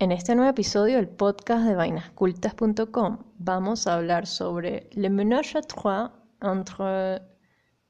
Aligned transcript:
En 0.00 0.12
este 0.12 0.34
nuevo 0.34 0.50
episodio 0.50 0.96
del 0.96 1.10
podcast 1.10 1.66
de 1.66 1.74
vainascultas.com 1.74 3.18
vamos 3.36 3.86
a 3.86 3.96
hablar 3.96 4.26
sobre 4.26 4.88
le 4.92 5.10
ménage 5.10 5.58
à 5.58 5.60
trois 5.60 6.10
entre 6.40 7.20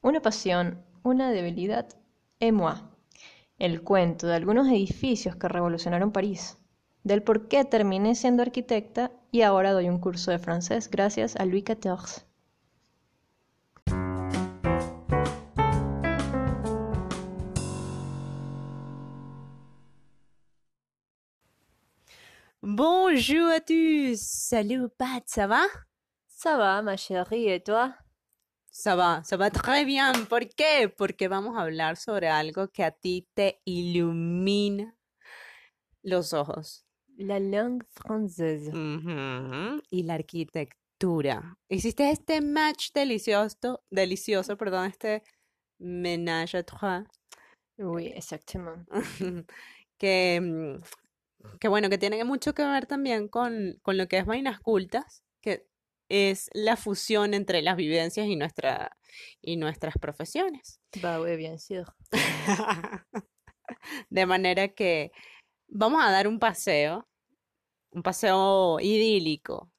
una 0.01 0.19
pasión, 0.21 0.83
una 1.03 1.31
debilidad 1.31 1.87
et 2.41 2.51
moi. 2.51 2.73
El 3.57 3.81
cuento 3.81 4.27
de 4.27 4.35
algunos 4.35 4.67
edificios 4.67 5.37
que 5.37 5.47
revolucionaron 5.47 6.11
París, 6.11 6.57
del 7.05 7.23
por 7.23 7.47
qué 7.47 7.63
terminé 7.63 8.13
siendo 8.15 8.41
arquitecta 8.41 9.13
y 9.31 9.43
ahora 9.43 9.71
doy 9.71 9.87
un 9.87 9.99
curso 9.99 10.31
de 10.31 10.39
francés 10.39 10.89
gracias 10.91 11.37
a 11.37 11.45
Louis 11.45 11.63
XIV. 11.63 12.25
Bonjour 22.83 23.47
à 23.47 23.59
tous. 23.59 24.19
Salut 24.19 24.89
Pat, 24.97 25.21
ça 25.27 25.45
va? 25.45 25.61
Ça 26.27 26.57
va, 26.57 26.81
ma 26.81 26.97
chérie, 26.97 27.47
et 27.47 27.61
toi? 27.61 27.93
Ça 28.71 28.95
va, 28.95 29.21
ça 29.23 29.37
va 29.37 29.51
très 29.51 29.85
bien. 29.85 30.11
¿Por 30.27 30.39
qué? 30.57 30.89
Porque 30.89 31.27
vamos 31.27 31.55
a 31.55 31.61
hablar 31.61 31.95
sobre 31.95 32.27
algo 32.27 32.69
que 32.69 32.83
a 32.83 32.89
ti 32.89 33.27
te 33.35 33.61
ilumina 33.65 34.97
los 36.01 36.33
ojos. 36.33 36.83
La 37.19 37.39
langue 37.39 37.85
française. 37.93 38.69
Ujú, 38.69 39.83
Y 39.91 40.01
la 40.01 40.15
arquitectura. 40.15 41.55
Hiciste 41.69 42.09
este 42.09 42.41
match 42.41 42.91
delicioso, 42.95 43.83
delicioso, 43.91 44.57
perdón, 44.57 44.87
este 44.87 45.21
ménage 45.77 46.55
à 46.55 46.63
trois. 46.63 47.03
Oui, 47.77 48.07
exactement. 48.07 48.83
que, 49.99 50.39
mm, 50.41 50.81
que 51.59 51.67
bueno, 51.67 51.89
que 51.89 51.97
tiene 51.97 52.23
mucho 52.23 52.53
que 52.53 52.63
ver 52.63 52.85
también 52.85 53.27
con, 53.27 53.79
con 53.81 53.97
lo 53.97 54.07
que 54.07 54.17
es 54.17 54.25
Vainas 54.25 54.59
Cultas, 54.59 55.23
que 55.41 55.67
es 56.09 56.49
la 56.53 56.75
fusión 56.75 57.33
entre 57.33 57.61
las 57.61 57.77
vivencias 57.77 58.27
y, 58.27 58.35
nuestra, 58.35 58.97
y 59.41 59.55
nuestras 59.55 59.95
profesiones. 59.97 60.79
Bah 61.01 61.19
oui, 61.19 61.37
bien 61.37 61.57
sûr. 61.57 61.85
De 64.09 64.25
manera 64.25 64.67
que 64.69 65.11
vamos 65.67 66.03
a 66.03 66.11
dar 66.11 66.27
un 66.27 66.39
paseo, 66.39 67.07
un 67.91 68.03
paseo 68.03 68.79
idílico 68.81 69.71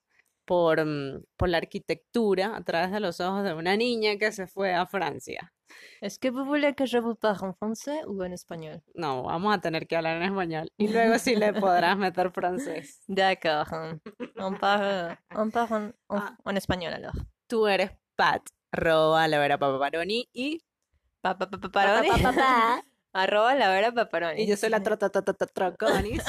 por, 0.47 0.84
mm, 0.84 1.25
por 1.36 1.48
la 1.48 1.58
arquitectura 1.58 2.56
a 2.56 2.64
través 2.64 2.91
de 2.92 3.01
los 3.01 3.20
ojos 3.20 3.45
de 3.45 3.55
una 3.55 3.77
niña 3.77 4.17
que 4.17 4.33
se 4.33 4.47
fue 4.47 4.73
a 4.73 4.86
Francia. 4.86 5.53
Est-ce 6.01 6.19
que 6.19 6.28
vous 6.31 6.45
voulez 6.45 6.75
que 6.75 6.84
je 6.87 6.98
vous 6.98 7.15
parle 7.15 7.51
en 7.51 7.53
français 7.55 8.01
ou 8.06 8.23
en 8.23 8.33
espagnol? 8.33 8.81
No, 8.95 9.23
vamos 9.25 9.55
a 9.55 9.59
tener 9.61 9.87
que 9.87 9.97
hablar 9.97 10.17
en 10.17 10.23
español 10.25 10.69
y 10.77 10.89
luego 10.92 11.19
sí 11.19 11.37
le 11.37 11.53
podrás 11.53 11.97
meter 11.97 12.31
francés. 12.33 13.01
D'accord. 13.09 13.67
On 14.39 14.55
parle, 14.59 15.17
on 15.37 15.51
parle 15.51 15.92
en, 16.09 16.19
Ah. 16.19 16.37
en 16.45 16.56
espagnol 16.56 16.92
alors. 16.92 17.14
Tú 17.47 17.67
eres 17.67 17.91
Pat, 18.17 18.42
arroba 18.73 19.27
la 19.29 19.39
vera 19.39 19.59
paparoni 19.59 20.29
y 20.33 20.61
Pa, 21.20 21.39
pa, 21.39 21.48
pa, 21.48 21.59
paparoni. 21.59 22.09
Pa. 22.09 22.83
Arroba 23.14 23.55
la 23.55 23.69
vera 23.69 23.92
paparoni. 23.92 24.42
Y 24.42 24.47
yo 24.47 24.57
soy 24.57 24.70
la 24.70 24.83
trota 24.83 25.11
troconis. 25.11 26.25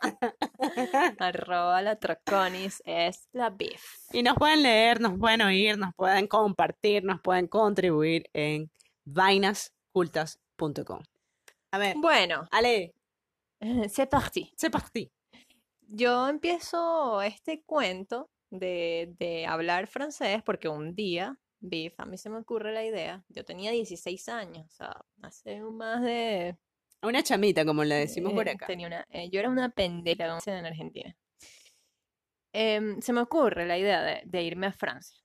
Arroba 1.18 1.82
la 1.82 1.96
troconis 1.96 2.82
es 2.86 3.28
la 3.32 3.50
beef. 3.50 3.82
Y 4.12 4.22
nos 4.22 4.36
pueden 4.36 4.62
leer, 4.62 5.00
nos 5.00 5.18
pueden 5.18 5.42
oír, 5.42 5.76
nos 5.78 5.94
pueden 5.94 6.26
compartir, 6.26 7.04
nos 7.04 7.20
pueden 7.20 7.46
contribuir 7.48 8.24
en 8.32 8.70
vainascultas.com. 9.12 11.02
A 11.72 11.78
ver, 11.78 11.96
Bueno, 11.98 12.46
Ale, 12.50 12.94
c'est 13.88 14.08
parti. 14.10 14.52
c'est 14.56 14.70
parti. 14.70 15.10
Yo 15.90 16.28
empiezo 16.28 17.22
este 17.22 17.62
cuento 17.64 18.30
de, 18.50 19.14
de 19.18 19.46
hablar 19.46 19.86
francés 19.86 20.42
porque 20.44 20.68
un 20.68 20.94
día, 20.94 21.38
Biff, 21.60 21.94
a 21.98 22.06
mí 22.06 22.16
se 22.18 22.30
me 22.30 22.38
ocurre 22.38 22.72
la 22.72 22.84
idea. 22.84 23.24
Yo 23.28 23.44
tenía 23.44 23.70
16 23.70 24.28
años, 24.28 24.66
o 24.66 24.70
sea, 24.70 24.96
hace 25.22 25.60
más 25.62 26.02
de 26.02 26.56
Una 27.02 27.22
chamita, 27.22 27.64
como 27.64 27.84
le 27.84 27.94
decimos 27.94 28.32
por 28.34 28.48
Eh, 28.48 28.52
acá. 28.52 28.66
tenía 28.66 28.86
una, 28.86 29.06
eh, 29.10 29.28
yo 29.30 29.40
era 29.40 29.48
una 29.48 29.70
pendeja 29.70 30.26
como 30.26 30.36
dicen 30.36 30.54
en 30.58 30.66
Argentina. 30.66 31.16
Em, 32.52 33.00
se 33.00 33.12
me 33.12 33.20
ocurre 33.20 33.66
la 33.66 33.78
idea 33.78 34.02
de, 34.02 34.22
de 34.24 34.42
irme 34.42 34.66
a 34.68 34.72
Francia. 34.72 35.18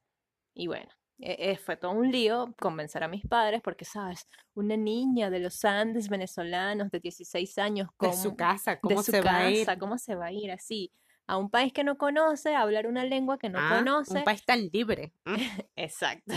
Y 0.53 0.67
bueno, 0.67 0.89
eh, 1.25 1.51
eh, 1.51 1.57
fue 1.57 1.77
todo 1.77 1.91
un 1.91 2.11
lío 2.11 2.53
convencer 2.59 3.03
a 3.03 3.07
mis 3.07 3.25
padres 3.27 3.61
porque, 3.63 3.85
¿sabes? 3.85 4.27
Una 4.53 4.77
niña 4.77 5.29
de 5.29 5.39
los 5.39 5.63
Andes 5.65 6.09
venezolanos 6.09 6.89
de 6.91 6.99
16 6.99 7.57
años 7.57 7.87
De 7.87 7.97
con, 7.97 8.17
su 8.17 8.35
casa, 8.35 8.71
de 8.75 8.81
¿cómo 8.81 9.01
su 9.03 9.11
se 9.11 9.21
va 9.21 9.37
a 9.37 9.49
ir? 9.49 9.67
¿cómo 9.79 9.97
se 9.97 10.15
va 10.15 10.25
a 10.27 10.31
ir 10.31 10.51
así? 10.51 10.91
A 11.27 11.37
un 11.37 11.49
país 11.49 11.71
que 11.73 11.83
no 11.83 11.97
conoce, 11.97 12.55
a 12.55 12.61
hablar 12.61 12.85
una 12.87 13.05
lengua 13.05 13.37
que 13.37 13.49
no 13.49 13.59
Ah, 13.59 13.77
conoce. 13.77 14.19
Un 14.19 14.23
país 14.25 14.43
tan 14.45 14.69
libre. 14.71 15.13
mm, 15.25 15.35
Exacto. 15.75 16.33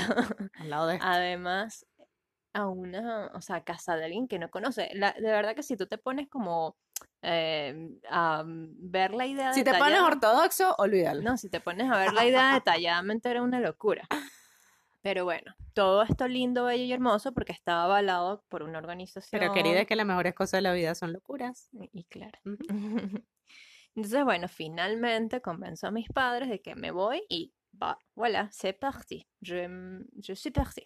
Al 0.60 0.70
lado 0.70 0.86
de 0.88 0.98
Además, 1.00 1.86
a 2.54 2.68
una, 2.68 3.30
o 3.34 3.40
sea, 3.42 3.64
casa 3.64 3.96
de 3.96 4.04
alguien 4.06 4.28
que 4.28 4.38
no 4.38 4.50
conoce. 4.50 4.90
La- 4.94 5.12
de 5.12 5.30
verdad 5.30 5.54
que 5.54 5.62
si 5.62 5.76
tú 5.76 5.86
te 5.86 5.98
pones 5.98 6.28
como 6.28 6.76
eh, 7.22 7.90
a 8.10 8.44
ver 8.46 9.12
la 9.12 9.26
idea 9.26 9.52
Si 9.52 9.64
te 9.64 9.72
pones 9.74 10.00
ortodoxo, 10.00 10.74
olvídalo. 10.78 11.22
no, 11.22 11.36
si 11.36 11.50
te 11.50 11.60
pones 11.60 11.90
a 11.90 11.98
ver 11.98 12.12
la 12.12 12.24
idea 12.26 12.50
detalladamente 12.54 13.30
era 13.30 13.42
una 13.42 13.60
locura. 13.60 14.06
Pero 15.06 15.22
bueno, 15.22 15.54
todo 15.72 16.02
esto 16.02 16.26
lindo, 16.26 16.64
bello 16.64 16.82
y 16.82 16.92
hermoso 16.92 17.32
porque 17.32 17.52
estaba 17.52 17.84
avalado 17.84 18.44
por 18.48 18.64
una 18.64 18.78
organización. 18.78 19.40
Pero 19.40 19.52
querida, 19.52 19.84
que 19.84 19.94
las 19.94 20.04
mejores 20.04 20.34
cosas 20.34 20.58
de 20.58 20.62
la 20.62 20.72
vida 20.72 20.96
son 20.96 21.12
locuras. 21.12 21.70
Y 21.92 22.02
claro. 22.06 22.36
Entonces, 23.94 24.24
bueno, 24.24 24.48
finalmente 24.48 25.40
convenzo 25.40 25.86
a 25.86 25.92
mis 25.92 26.08
padres 26.08 26.48
de 26.48 26.60
que 26.60 26.74
me 26.74 26.90
voy 26.90 27.22
y 27.28 27.54
va, 27.80 27.96
voilà, 28.16 28.50
c'est 28.50 28.76
parti. 28.76 29.24
Je, 29.40 29.68
je 30.20 30.34
suis 30.34 30.52
parti. 30.52 30.82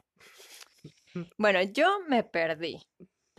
Bueno, 1.38 1.62
yo 1.62 2.00
me 2.06 2.22
perdí 2.22 2.78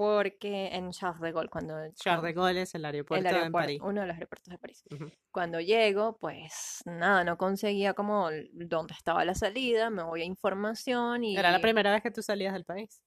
porque 0.01 0.69
en 0.73 0.89
Charles 0.89 1.22
de 1.22 1.31
Gaulle, 1.31 1.50
cuando 1.50 1.75
Charles 1.94 2.23
de 2.23 2.34
Gaulle 2.34 2.62
es 2.63 2.73
el 2.73 2.81
el 2.81 2.85
aeropuerto 2.85 3.51
París. 3.51 3.79
uno 3.84 4.01
de 4.01 4.07
los 4.07 4.16
aeropuertos 4.16 4.51
de 4.51 4.57
París. 4.57 4.84
Cuando 5.31 5.59
llego, 5.59 6.17
pues 6.17 6.81
nada, 6.85 7.23
no 7.23 7.38
conseguía 7.38 7.94
como 7.94 8.29
dónde 8.51 8.95
estaba 8.95 9.23
la 9.25 9.35
salida, 9.35 9.91
me 9.91 10.01
voy 10.01 10.23
a 10.23 10.25
información 10.25 11.23
y 11.23 11.38
Era 11.38 11.51
la 11.51 11.61
primera 11.61 11.91
vez 11.91 12.01
que 12.01 12.09
tú 12.09 12.23
salías 12.23 12.53
del 12.53 12.66
país. 12.66 13.00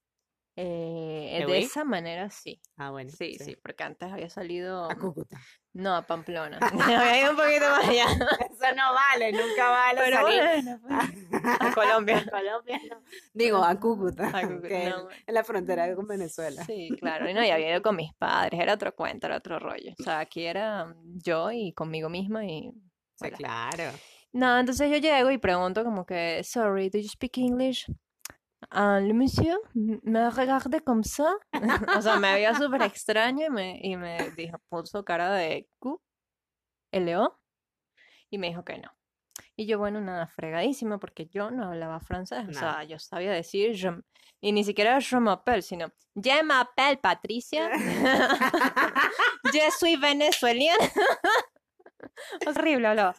Eh, 0.56 1.42
¿Te 1.44 1.50
de 1.50 1.58
esa 1.58 1.84
manera 1.84 2.30
sí. 2.30 2.60
Ah, 2.76 2.90
bueno. 2.90 3.10
Sí, 3.10 3.36
sí, 3.38 3.56
porque 3.56 3.82
antes 3.82 4.12
había 4.12 4.28
salido 4.28 4.88
A 4.88 4.94
Cúcuta. 4.94 5.40
no 5.72 5.96
a 5.96 6.02
Pamplona. 6.06 6.58
había 7.02 7.20
ido 7.20 7.30
un 7.32 7.36
poquito 7.36 7.68
más 7.68 7.88
allá. 7.88 8.04
Eso 8.04 8.76
no 8.76 8.94
vale, 8.94 9.32
nunca 9.32 9.68
vale 9.70 10.00
Pero 10.04 10.16
salir 10.16 10.42
bueno, 10.42 10.80
pues, 10.88 11.44
a 11.60 11.74
Colombia. 11.74 12.18
a 12.18 12.30
Colombia, 12.30 12.80
no. 12.88 13.02
Digo, 13.32 13.64
a 13.64 13.80
Cúcuta, 13.80 14.28
A 14.28 14.46
Cúcuta, 14.46 14.88
no, 14.90 15.08
en 15.26 15.34
la 15.34 15.42
frontera 15.42 15.94
con 15.96 16.06
Venezuela. 16.06 16.62
Sí, 16.64 16.88
claro. 17.00 17.28
Y 17.28 17.34
no, 17.34 17.44
y 17.44 17.50
había 17.50 17.70
ido 17.70 17.82
con 17.82 17.96
mis 17.96 18.14
padres, 18.14 18.60
era 18.60 18.74
otro 18.74 18.94
cuento, 18.94 19.26
era 19.26 19.38
otro 19.38 19.58
rollo. 19.58 19.92
O 19.98 20.02
sea, 20.02 20.20
aquí 20.20 20.44
era 20.44 20.94
yo 21.02 21.50
y 21.50 21.72
conmigo 21.72 22.08
misma 22.08 22.46
y... 22.46 22.70
Sí, 23.16 23.30
claro. 23.30 23.90
No, 24.32 24.58
entonces 24.58 24.90
yo 24.90 24.98
llego 24.98 25.30
y 25.30 25.38
pregunto 25.38 25.84
como 25.84 26.04
que, 26.04 26.42
sorry, 26.42 26.90
do 26.90 26.98
you 26.98 27.08
speak 27.08 27.38
English? 27.38 27.86
Ah, 28.70 29.00
le 29.00 29.14
monsieur 29.14 29.56
me 29.74 30.30
regarde 30.30 30.82
comme 30.84 31.04
ça. 31.04 31.34
o 31.98 32.02
sea, 32.02 32.16
me 32.16 32.32
veía 32.32 32.54
súper 32.54 32.82
extraño 32.82 33.46
y 33.46 33.50
me, 33.50 33.78
y 33.82 33.96
me 33.96 34.30
dijo, 34.30 34.58
puso 34.68 35.04
cara 35.04 35.32
de 35.32 35.68
Q, 35.78 36.00
L-O, 36.92 37.38
y 38.30 38.38
me 38.38 38.48
dijo 38.48 38.64
que 38.64 38.78
no. 38.78 38.90
Y 39.56 39.66
yo, 39.66 39.78
bueno, 39.78 40.00
nada, 40.00 40.26
fregadísima, 40.26 40.98
porque 40.98 41.26
yo 41.26 41.50
no 41.50 41.68
hablaba 41.68 42.00
francés. 42.00 42.46
O 42.48 42.52
sea, 42.52 42.84
yo 42.84 42.98
sabía 42.98 43.32
decir, 43.32 43.76
je 43.76 43.92
y 44.44 44.52
ni 44.52 44.62
siquiera 44.62 45.00
je 45.00 45.18
m'appelle, 45.18 45.62
sino, 45.62 45.90
je 46.14 46.42
m'appelle 46.42 46.98
Patricia, 46.98 47.70
je 49.54 49.70
suis 49.78 49.96
vénézuelienne. 49.96 50.76
Horrible 52.46 52.88
hablaba. 52.88 53.14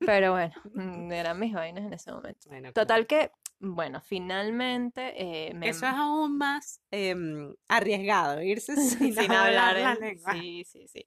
Pero 0.00 0.32
bueno, 0.32 0.52
mm, 0.74 1.12
eran 1.12 1.38
mis 1.38 1.52
vainas 1.52 1.84
en 1.84 1.92
ese 1.92 2.10
momento. 2.10 2.48
Bueno, 2.48 2.72
Total 2.72 3.06
que, 3.06 3.30
bueno, 3.64 4.00
finalmente 4.00 5.12
eh, 5.48 5.54
me 5.54 5.68
Eso 5.68 5.86
es 5.86 5.92
aún 5.94 6.36
más 6.38 6.80
em, 6.90 7.54
arriesgado, 7.68 8.42
irse 8.42 8.76
sin, 9.08 9.14
sin 9.14 9.32
hablar 9.32 9.76
hablar 9.76 9.76
la 9.76 9.94
en- 9.94 10.00
lengua. 10.00 10.32
Sí, 10.32 10.64
sí, 10.66 10.86
sí. 10.88 11.04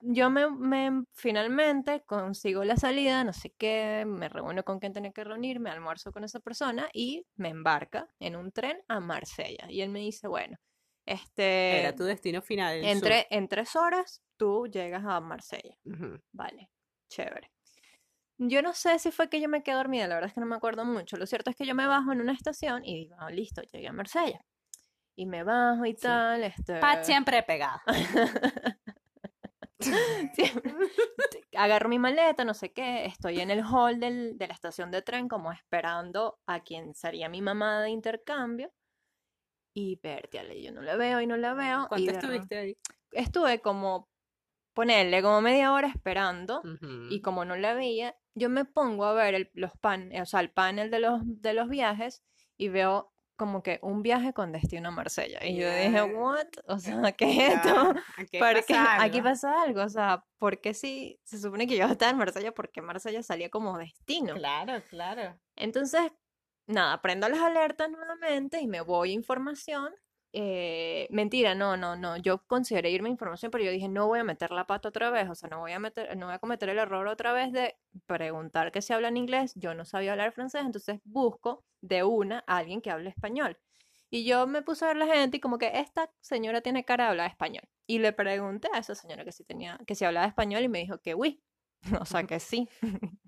Yo 0.00 0.30
me, 0.30 0.48
me 0.50 1.04
finalmente 1.14 2.02
consigo 2.04 2.62
la 2.64 2.76
salida, 2.76 3.24
no 3.24 3.32
sé 3.32 3.52
qué, 3.58 4.04
me 4.06 4.28
reúno 4.28 4.62
con 4.62 4.78
quien 4.78 4.92
tenía 4.92 5.10
que 5.10 5.24
reunirme, 5.24 5.70
almuerzo 5.70 6.12
con 6.12 6.22
esa 6.22 6.38
persona 6.38 6.88
y 6.92 7.26
me 7.36 7.48
embarca 7.48 8.06
en 8.20 8.36
un 8.36 8.52
tren 8.52 8.78
a 8.88 9.00
Marsella. 9.00 9.66
Y 9.70 9.80
él 9.80 9.88
me 9.90 10.00
dice, 10.00 10.28
bueno, 10.28 10.58
este, 11.06 11.80
Era 11.80 11.96
tu 11.96 12.04
destino 12.04 12.42
final. 12.42 12.76
el 12.76 12.84
en, 12.86 12.98
sur. 12.98 13.08
tre- 13.08 13.26
en 13.30 13.48
tres 13.48 13.74
horas 13.74 14.22
tú 14.36 14.66
llegas 14.68 15.02
a 15.04 15.20
Marsella. 15.20 15.76
Vale, 16.32 16.68
chévere. 17.08 17.50
Yo 18.38 18.60
no 18.62 18.74
sé 18.74 18.98
si 18.98 19.10
fue 19.12 19.28
que 19.30 19.40
yo 19.40 19.48
me 19.48 19.62
quedé 19.62 19.76
dormida, 19.76 20.06
la 20.06 20.14
verdad 20.16 20.28
es 20.28 20.34
que 20.34 20.40
no 20.40 20.46
me 20.46 20.56
acuerdo 20.56 20.84
mucho. 20.84 21.16
Lo 21.16 21.26
cierto 21.26 21.50
es 21.50 21.56
que 21.56 21.64
yo 21.66 21.74
me 21.74 21.86
bajo 21.86 22.12
en 22.12 22.20
una 22.20 22.32
estación 22.32 22.84
y 22.84 22.94
digo, 22.94 23.16
"Ah, 23.18 23.30
listo, 23.30 23.62
llegué 23.62 23.88
a 23.88 23.92
Marsella. 23.92 24.40
Y 25.16 25.24
me 25.26 25.42
bajo 25.42 25.86
y 25.86 25.94
tal, 25.94 26.44
este... 26.44 26.78
Pat 26.78 27.04
siempre 27.04 27.42
pegada. 27.42 27.82
Sí, 29.78 30.42
agarro 31.56 31.88
mi 31.88 31.98
maleta, 31.98 32.44
no 32.44 32.54
sé 32.54 32.72
qué, 32.72 33.04
estoy 33.04 33.40
en 33.40 33.50
el 33.50 33.62
hall 33.62 34.00
del- 34.00 34.36
de 34.38 34.46
la 34.48 34.54
estación 34.54 34.90
de 34.90 35.02
tren 35.02 35.28
como 35.28 35.52
esperando 35.52 36.38
a 36.46 36.60
quien 36.60 36.94
sería 36.94 37.28
mi 37.28 37.42
mamá 37.42 37.82
de 37.82 37.90
intercambio. 37.90 38.72
Y 39.74 40.00
vértiale, 40.02 40.62
yo 40.62 40.72
no 40.72 40.80
la 40.80 40.96
veo 40.96 41.20
y 41.20 41.26
no 41.26 41.36
la 41.36 41.52
veo. 41.52 41.84
y 41.84 41.88
¿Cuánto 41.88 42.10
estuviste 42.12 42.56
ahí? 42.56 42.78
Estuve 43.12 43.60
como, 43.60 44.08
ponerle 44.74 45.22
como 45.22 45.42
media 45.42 45.72
hora 45.72 45.88
esperando 45.88 46.60
Ujú. 46.60 47.08
y 47.10 47.20
como 47.20 47.44
no 47.44 47.54
la 47.56 47.74
veía, 47.74 48.16
yo 48.36 48.50
me 48.50 48.64
pongo 48.64 49.06
a 49.06 49.14
ver 49.14 49.34
el, 49.34 49.50
los 49.54 49.72
pan, 49.78 50.12
o 50.20 50.26
sea, 50.26 50.40
el 50.40 50.50
panel 50.50 50.90
de 50.90 51.00
los, 51.00 51.20
de 51.24 51.54
los 51.54 51.68
viajes 51.68 52.22
y 52.56 52.68
veo 52.68 53.12
como 53.36 53.62
que 53.62 53.78
un 53.82 54.02
viaje 54.02 54.32
con 54.32 54.52
destino 54.52 54.88
a 54.88 54.92
Marsella. 54.92 55.44
Y 55.44 55.56
yo 55.56 55.68
dije, 55.74 56.02
what? 56.02 56.46
O 56.68 56.78
sea, 56.78 57.12
¿qué 57.12 57.30
es 57.30 57.54
esto? 57.54 57.94
Aquí 58.16 58.38
pasa 58.38 59.02
Aquí 59.02 59.18
algo. 59.18 59.28
pasa 59.30 59.62
algo, 59.62 59.82
o 59.82 59.88
sea, 59.88 60.24
¿por 60.38 60.60
qué 60.60 60.74
si 60.74 61.18
se 61.24 61.38
supone 61.38 61.66
que 61.66 61.76
yo 61.76 61.86
estaba 61.86 62.10
en 62.10 62.18
Marsella? 62.18 62.52
Porque 62.52 62.82
Marsella 62.82 63.22
salía 63.22 63.50
como 63.50 63.78
destino. 63.78 64.34
Claro, 64.34 64.82
claro. 64.88 65.38
Entonces, 65.54 66.12
nada, 66.66 67.00
prendo 67.02 67.28
las 67.28 67.40
alertas 67.40 67.90
nuevamente 67.90 68.60
y 68.60 68.66
me 68.66 68.80
voy 68.82 69.10
a 69.10 69.14
información. 69.14 69.94
Eh, 70.38 71.08
mentira, 71.10 71.54
no, 71.54 71.78
no, 71.78 71.96
no. 71.96 72.18
Yo 72.18 72.44
consideré 72.46 72.90
irme 72.90 73.08
a 73.08 73.12
información, 73.12 73.50
pero 73.50 73.64
yo 73.64 73.70
dije, 73.70 73.88
no 73.88 74.06
voy 74.06 74.18
a 74.18 74.24
meter 74.24 74.50
la 74.50 74.66
pata 74.66 74.90
otra 74.90 75.08
vez, 75.08 75.30
o 75.30 75.34
sea, 75.34 75.48
no 75.48 75.60
voy 75.60 75.72
a 75.72 75.78
meter, 75.78 76.14
no 76.14 76.26
voy 76.26 76.34
a 76.34 76.38
cometer 76.38 76.68
el 76.68 76.78
error 76.78 77.06
otra 77.08 77.32
vez 77.32 77.52
de 77.52 77.78
preguntar 78.04 78.70
que 78.70 78.82
se 78.82 78.92
habla 78.92 79.08
en 79.08 79.16
inglés. 79.16 79.54
Yo 79.56 79.72
no 79.72 79.86
sabía 79.86 80.12
hablar 80.12 80.32
francés, 80.32 80.60
entonces 80.66 81.00
busco 81.04 81.64
de 81.80 82.04
una 82.04 82.44
a 82.46 82.58
alguien 82.58 82.82
que 82.82 82.90
hable 82.90 83.08
español. 83.08 83.58
Y 84.10 84.26
yo 84.26 84.46
me 84.46 84.60
puse 84.60 84.84
a 84.84 84.88
ver 84.88 84.98
la 84.98 85.06
gente 85.06 85.38
y 85.38 85.40
como 85.40 85.56
que 85.56 85.70
esta 85.80 86.12
señora 86.20 86.60
tiene 86.60 86.84
cara 86.84 87.04
de 87.04 87.10
hablar 87.12 87.30
español. 87.30 87.64
Y 87.86 88.00
le 88.00 88.12
pregunté 88.12 88.68
a 88.74 88.78
esa 88.78 88.94
señora 88.94 89.24
que 89.24 89.32
sí 89.32 89.42
tenía, 89.42 89.78
que 89.86 89.94
si 89.94 90.04
hablaba 90.04 90.26
español 90.26 90.62
y 90.62 90.68
me 90.68 90.80
dijo 90.80 90.98
que 91.00 91.14
oui, 91.14 91.42
o 92.02 92.04
sea 92.04 92.24
que 92.24 92.40
sí. 92.40 92.68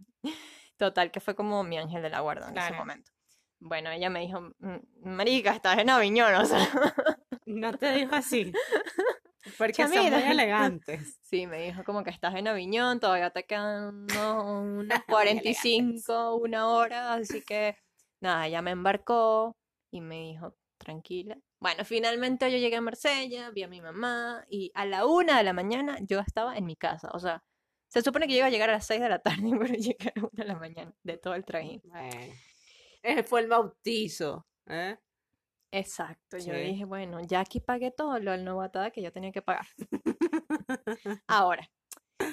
Total, 0.76 1.10
que 1.10 1.20
fue 1.20 1.34
como 1.34 1.64
mi 1.64 1.78
ángel 1.78 2.02
de 2.02 2.10
la 2.10 2.20
guarda 2.20 2.48
en 2.50 2.56
ese 2.58 2.68
Claro. 2.68 2.76
momento. 2.76 3.10
Bueno, 3.60 3.90
ella 3.90 4.10
me 4.10 4.20
dijo, 4.20 4.40
"Mm, 4.58 4.76
marica, 5.02 5.52
estás 5.54 5.78
en 5.78 5.90
Aviñón, 5.90 6.34
o 6.34 6.44
sea. 6.44 6.68
No 7.46 7.72
te 7.76 7.92
dijo 7.92 8.14
así. 8.14 8.52
Porque 9.58 9.74
son 9.88 9.90
muy 9.90 9.98
elegantes. 10.42 11.18
Sí, 11.22 11.46
me 11.46 11.62
dijo 11.62 11.82
como 11.84 12.04
que 12.04 12.10
estás 12.10 12.34
en 12.34 12.48
Aviñón, 12.48 13.00
todavía 13.00 13.30
te 13.30 13.44
quedan 13.44 14.04
unos, 14.04 14.44
unos 14.44 14.86
Muy 14.88 15.00
45, 15.08 16.36
una 16.36 16.68
hora, 16.68 17.14
así 17.14 17.42
que 17.42 17.76
nada, 18.20 18.46
ella 18.46 18.62
me 18.62 18.72
embarcó 18.72 19.56
y 19.90 20.00
me 20.00 20.20
dijo, 20.20 20.54
tranquila. 20.78 21.38
Bueno, 21.60 21.84
finalmente 21.84 22.50
yo 22.52 22.58
llegué 22.58 22.76
a 22.76 22.80
Marsella, 22.80 23.50
vi 23.50 23.62
a 23.62 23.68
mi 23.68 23.80
mamá 23.80 24.44
y 24.48 24.70
a 24.74 24.84
la 24.84 25.06
una 25.06 25.38
de 25.38 25.44
la 25.44 25.52
mañana 25.52 25.98
yo 26.02 26.20
estaba 26.20 26.56
en 26.56 26.66
mi 26.66 26.76
casa, 26.76 27.08
o 27.12 27.18
sea, 27.18 27.42
se 27.88 28.02
supone 28.02 28.26
que 28.26 28.34
yo 28.34 28.38
iba 28.38 28.46
a 28.46 28.50
llegar 28.50 28.68
a 28.68 28.74
las 28.74 28.86
6 28.86 29.00
de 29.00 29.08
la 29.08 29.18
tarde, 29.20 29.50
pero 29.58 29.74
llegué 29.74 30.08
a 30.08 30.12
la 30.20 30.22
una 30.22 30.44
de 30.44 30.44
la 30.44 30.56
mañana 30.56 30.92
de 31.02 31.16
todo 31.16 31.34
el 31.34 31.44
trajín. 31.44 31.80
Bueno. 31.84 32.34
Ese 33.02 33.22
fue 33.22 33.40
el 33.40 33.48
bautizo. 33.48 34.46
¿eh? 34.66 34.98
Exacto, 35.70 36.38
yo 36.38 36.54
dije, 36.54 36.84
bueno, 36.84 37.20
ya 37.20 37.40
aquí 37.40 37.60
pagué 37.60 37.90
todo 37.90 38.18
lo 38.18 38.32
del 38.32 38.44
novatada 38.44 38.90
que 38.90 39.02
yo 39.02 39.12
tenía 39.12 39.32
que 39.32 39.42
pagar. 39.42 39.66
Ahora, 41.26 41.70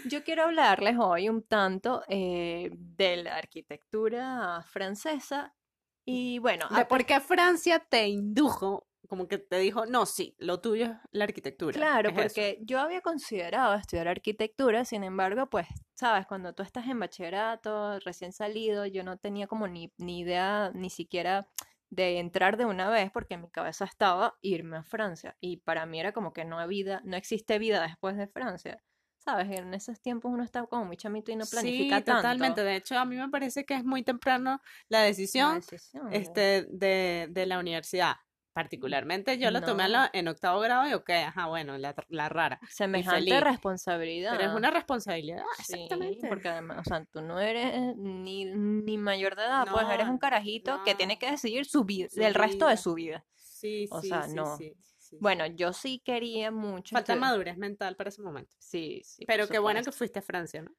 yo 0.05 0.23
quiero 0.23 0.43
hablarles 0.43 0.95
hoy 0.97 1.27
un 1.27 1.43
tanto 1.43 2.03
eh, 2.07 2.69
de 2.73 3.17
la 3.17 3.35
arquitectura 3.35 4.63
francesa 4.63 5.53
y 6.07 6.39
bueno, 6.39 6.67
De 6.69 6.85
por 6.85 7.03
qué 7.05 7.19
Francia 7.19 7.79
te 7.79 8.07
indujo, 8.07 8.87
como 9.07 9.27
que 9.27 9.37
te 9.37 9.57
dijo, 9.59 9.85
no, 9.85 10.05
sí, 10.05 10.35
lo 10.39 10.61
tuyo 10.61 10.85
es 10.85 10.91
la 11.11 11.25
arquitectura. 11.25 11.89
claro, 11.95 12.13
es 12.13 12.17
eso". 12.17 12.41
porque 12.43 12.59
yo 12.61 12.79
había 12.79 13.01
considerado 13.01 13.75
estudiar 13.75 14.07
arquitectura, 14.07 14.85
sin 14.85 15.03
embargo, 15.03 15.49
pues, 15.49 15.67
sabes, 15.95 16.25
cuando 16.27 16.53
tú 16.53 16.63
estás 16.63 16.87
en 16.87 16.99
bachillerato, 16.99 17.99
recién 17.99 18.31
salido, 18.33 18.85
yo 18.85 19.03
no 19.03 19.17
tenía 19.17 19.47
como 19.47 19.67
ni, 19.67 19.93
ni 19.97 20.19
idea, 20.19 20.71
ni 20.73 20.89
siquiera 20.89 21.49
de 21.89 22.19
entrar 22.19 22.57
de 22.57 22.65
una 22.65 22.89
vez, 22.89 23.11
porque 23.11 23.35
en 23.35 23.41
mi 23.43 23.49
cabeza 23.49 23.85
estaba 23.85 24.37
irme 24.41 24.77
a 24.77 24.83
Francia, 24.83 25.37
y 25.39 25.57
para 25.57 25.85
mí 25.85 25.99
era 25.99 26.11
como 26.13 26.33
que 26.33 26.45
no 26.45 26.59
hay 26.59 26.67
vida, 26.67 27.01
no 27.05 27.15
existe 27.17 27.59
vida 27.59 27.81
después 27.83 28.17
de 28.17 28.27
Francia. 28.27 28.83
Sabes, 29.17 29.49
en 29.57 29.73
esos 29.73 29.99
tiempos 30.01 30.31
uno 30.31 30.43
está 30.43 30.65
como 30.67 30.85
muy 30.85 30.97
chamito 30.97 31.31
y 31.31 31.35
no 31.35 31.49
planifica 31.49 32.01
sí, 32.01 32.03
tanto 32.03 32.21
totalmente. 32.21 32.63
De 32.63 32.75
hecho, 32.75 32.97
a 32.97 33.05
mí 33.05 33.15
me 33.15 33.29
parece 33.29 33.65
que 33.65 33.75
es 33.75 33.83
muy 33.83 34.03
temprano 34.03 34.61
la 34.89 35.01
la 35.33 35.51
decisión 35.51 35.53
decisión 35.53 36.23
de- 36.23 36.41
este, 36.41 36.65
de, 36.69 37.27
de 37.31 37.45
la 37.45 37.59
universidad. 37.59 38.15
Particularmente 38.55 39.37
yo 39.37 39.51
lo 39.51 39.61
tomé 39.61 39.89
No. 39.89 40.05
en 40.13 40.29
octavo 40.29 40.61
grado 40.61 40.87
y 40.89 40.93
ok, 40.93 41.09
ajá, 41.09 41.47
bueno, 41.47 41.77
la, 41.77 41.93
la 42.07 42.29
rara. 42.29 42.57
semejante 42.69 43.41
responsabilidad. 43.41 44.31
Pero 44.37 44.49
es 44.49 44.55
una 44.55 44.71
responsabilidad, 44.71 45.43
Sí, 45.61 45.73
exactamente. 45.73 46.25
porque 46.29 46.47
además, 46.47 46.77
o 46.79 46.83
sea, 46.85 47.03
tú 47.11 47.21
no 47.21 47.37
eres 47.41 47.97
ni, 47.97 48.45
ni 48.45 48.97
mayor 48.97 49.35
de 49.35 49.43
edad, 49.43 49.67
pues 49.69 49.85
eres 49.89 50.05
No, 50.07 50.13
un 50.13 50.17
carajito 50.19 50.81
que 50.85 50.95
tiene 50.95 51.15
no. 51.15 51.19
que 51.19 51.31
decidir 51.31 51.65
su 51.65 51.83
vida, 51.83 52.07
Su 52.09 52.21
el 52.23 52.33
resto 52.33 52.67
de 52.67 52.77
su 52.77 52.93
vida. 52.93 53.25
Sí, 53.35 53.87
o 53.91 54.01
sí, 54.01 54.07
sea, 54.07 54.23
sí, 54.23 54.33
no. 54.35 54.55
sí, 54.57 54.73
sí, 54.99 55.17
Bueno, 55.19 55.45
sí. 55.47 55.55
yo 55.55 55.73
sí 55.73 55.99
quería 55.99 56.49
mucho. 56.49 56.95
Falta 56.95 57.17
madurez 57.17 57.57
mental 57.57 57.97
para 57.97 58.07
ese 58.07 58.21
momento. 58.21 58.55
Sí, 58.57 59.01
sí. 59.03 59.25
Pero 59.27 59.49
qué 59.49 59.59
bueno 59.59 59.81
que 59.83 59.91
fuiste 59.91 60.19
a 60.19 60.21
Francia, 60.21 60.61
¿no? 60.61 60.71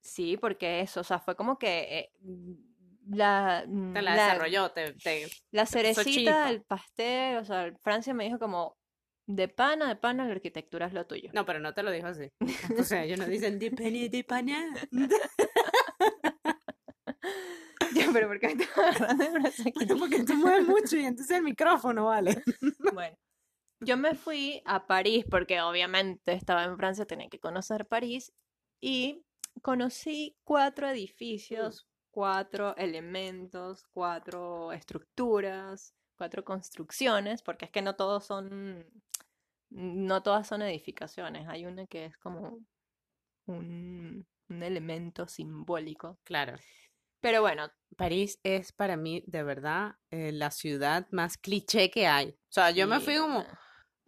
Sí, 0.00 0.36
porque 0.36 0.80
eso, 0.80 1.00
o 1.00 1.04
sea, 1.04 1.20
fue 1.20 1.36
como 1.36 1.58
que 1.60 1.78
eh, 1.98 2.12
la, 3.08 3.64
Te 3.66 4.02
la, 4.02 4.14
la- 4.14 4.26
desarrolló, 4.26 4.70
te, 4.72 4.92
te- 4.94 5.28
la 5.50 5.66
cerecita 5.66 6.46
del 6.46 6.62
pastel, 6.62 7.38
o 7.38 7.44
sea, 7.44 7.72
Francia 7.82 8.12
me 8.14 8.24
dijo 8.24 8.38
como, 8.38 8.76
de 9.26 9.48
pana, 9.48 9.88
de 9.88 9.96
pana, 9.96 10.24
la 10.26 10.32
arquitectura 10.32 10.86
es 10.86 10.92
lo 10.92 11.06
tuyo. 11.06 11.30
No, 11.34 11.44
pero 11.44 11.58
no 11.60 11.74
te 11.74 11.82
lo 11.82 11.90
dijo 11.90 12.06
así. 12.06 12.28
O 12.78 12.84
sea, 12.84 13.04
ellos 13.04 13.18
no 13.18 13.26
dicen 13.26 13.58
de 13.58 13.70
penny 13.70 14.08
de 14.08 14.24
pana. 14.24 14.68
Ya, 17.94 18.06
pero 18.12 18.28
¿por 18.28 18.38
qué 18.38 18.48
me 18.48 18.62
estás 18.62 18.76
agarrando 18.78 19.24
el 19.24 19.32
brazo 19.32 19.62
aquí? 19.62 19.72
Bueno, 19.86 19.98
porque 19.98 20.22
tú 20.22 20.34
mueves 20.34 20.66
mucho 20.66 20.96
y 20.96 21.04
entonces 21.06 21.36
el 21.36 21.42
micrófono, 21.42 22.06
vale. 22.06 22.42
Bueno, 22.92 23.16
yo 23.80 23.96
me 23.96 24.14
fui 24.14 24.60
a 24.66 24.86
París 24.86 25.24
porque 25.30 25.60
obviamente 25.62 26.32
estaba 26.32 26.64
en 26.64 26.76
Francia, 26.76 27.06
tenía 27.06 27.28
que 27.28 27.38
conocer 27.38 27.86
París 27.86 28.32
y 28.80 29.22
conocí 29.62 30.36
cuatro 30.44 30.88
edificios, 30.88 31.87
cuatro 32.10 32.76
elementos, 32.76 33.84
cuatro 33.90 34.72
estructuras, 34.72 35.94
cuatro 36.16 36.44
construcciones, 36.44 37.42
porque 37.42 37.66
es 37.66 37.70
que 37.70 37.82
no 37.82 37.94
todos 37.96 38.24
son, 38.26 38.84
no 39.70 40.22
todas 40.22 40.46
son 40.46 40.62
edificaciones, 40.62 41.46
hay 41.48 41.66
una 41.66 41.86
que 41.86 42.06
es 42.06 42.16
como 42.18 42.58
un, 43.46 44.26
un 44.48 44.62
elemento 44.62 45.26
simbólico. 45.28 46.18
Claro. 46.24 46.54
Pero 47.20 47.40
bueno, 47.40 47.68
París 47.96 48.38
es 48.44 48.72
para 48.72 48.96
mí, 48.96 49.24
de 49.26 49.42
verdad, 49.42 49.96
eh, 50.10 50.30
la 50.32 50.50
ciudad 50.50 51.06
más 51.10 51.36
cliché 51.36 51.90
que 51.90 52.06
hay. 52.06 52.30
O 52.30 52.52
sea, 52.52 52.70
yo 52.70 52.86
me 52.86 53.00
fui 53.00 53.16
como, 53.16 53.44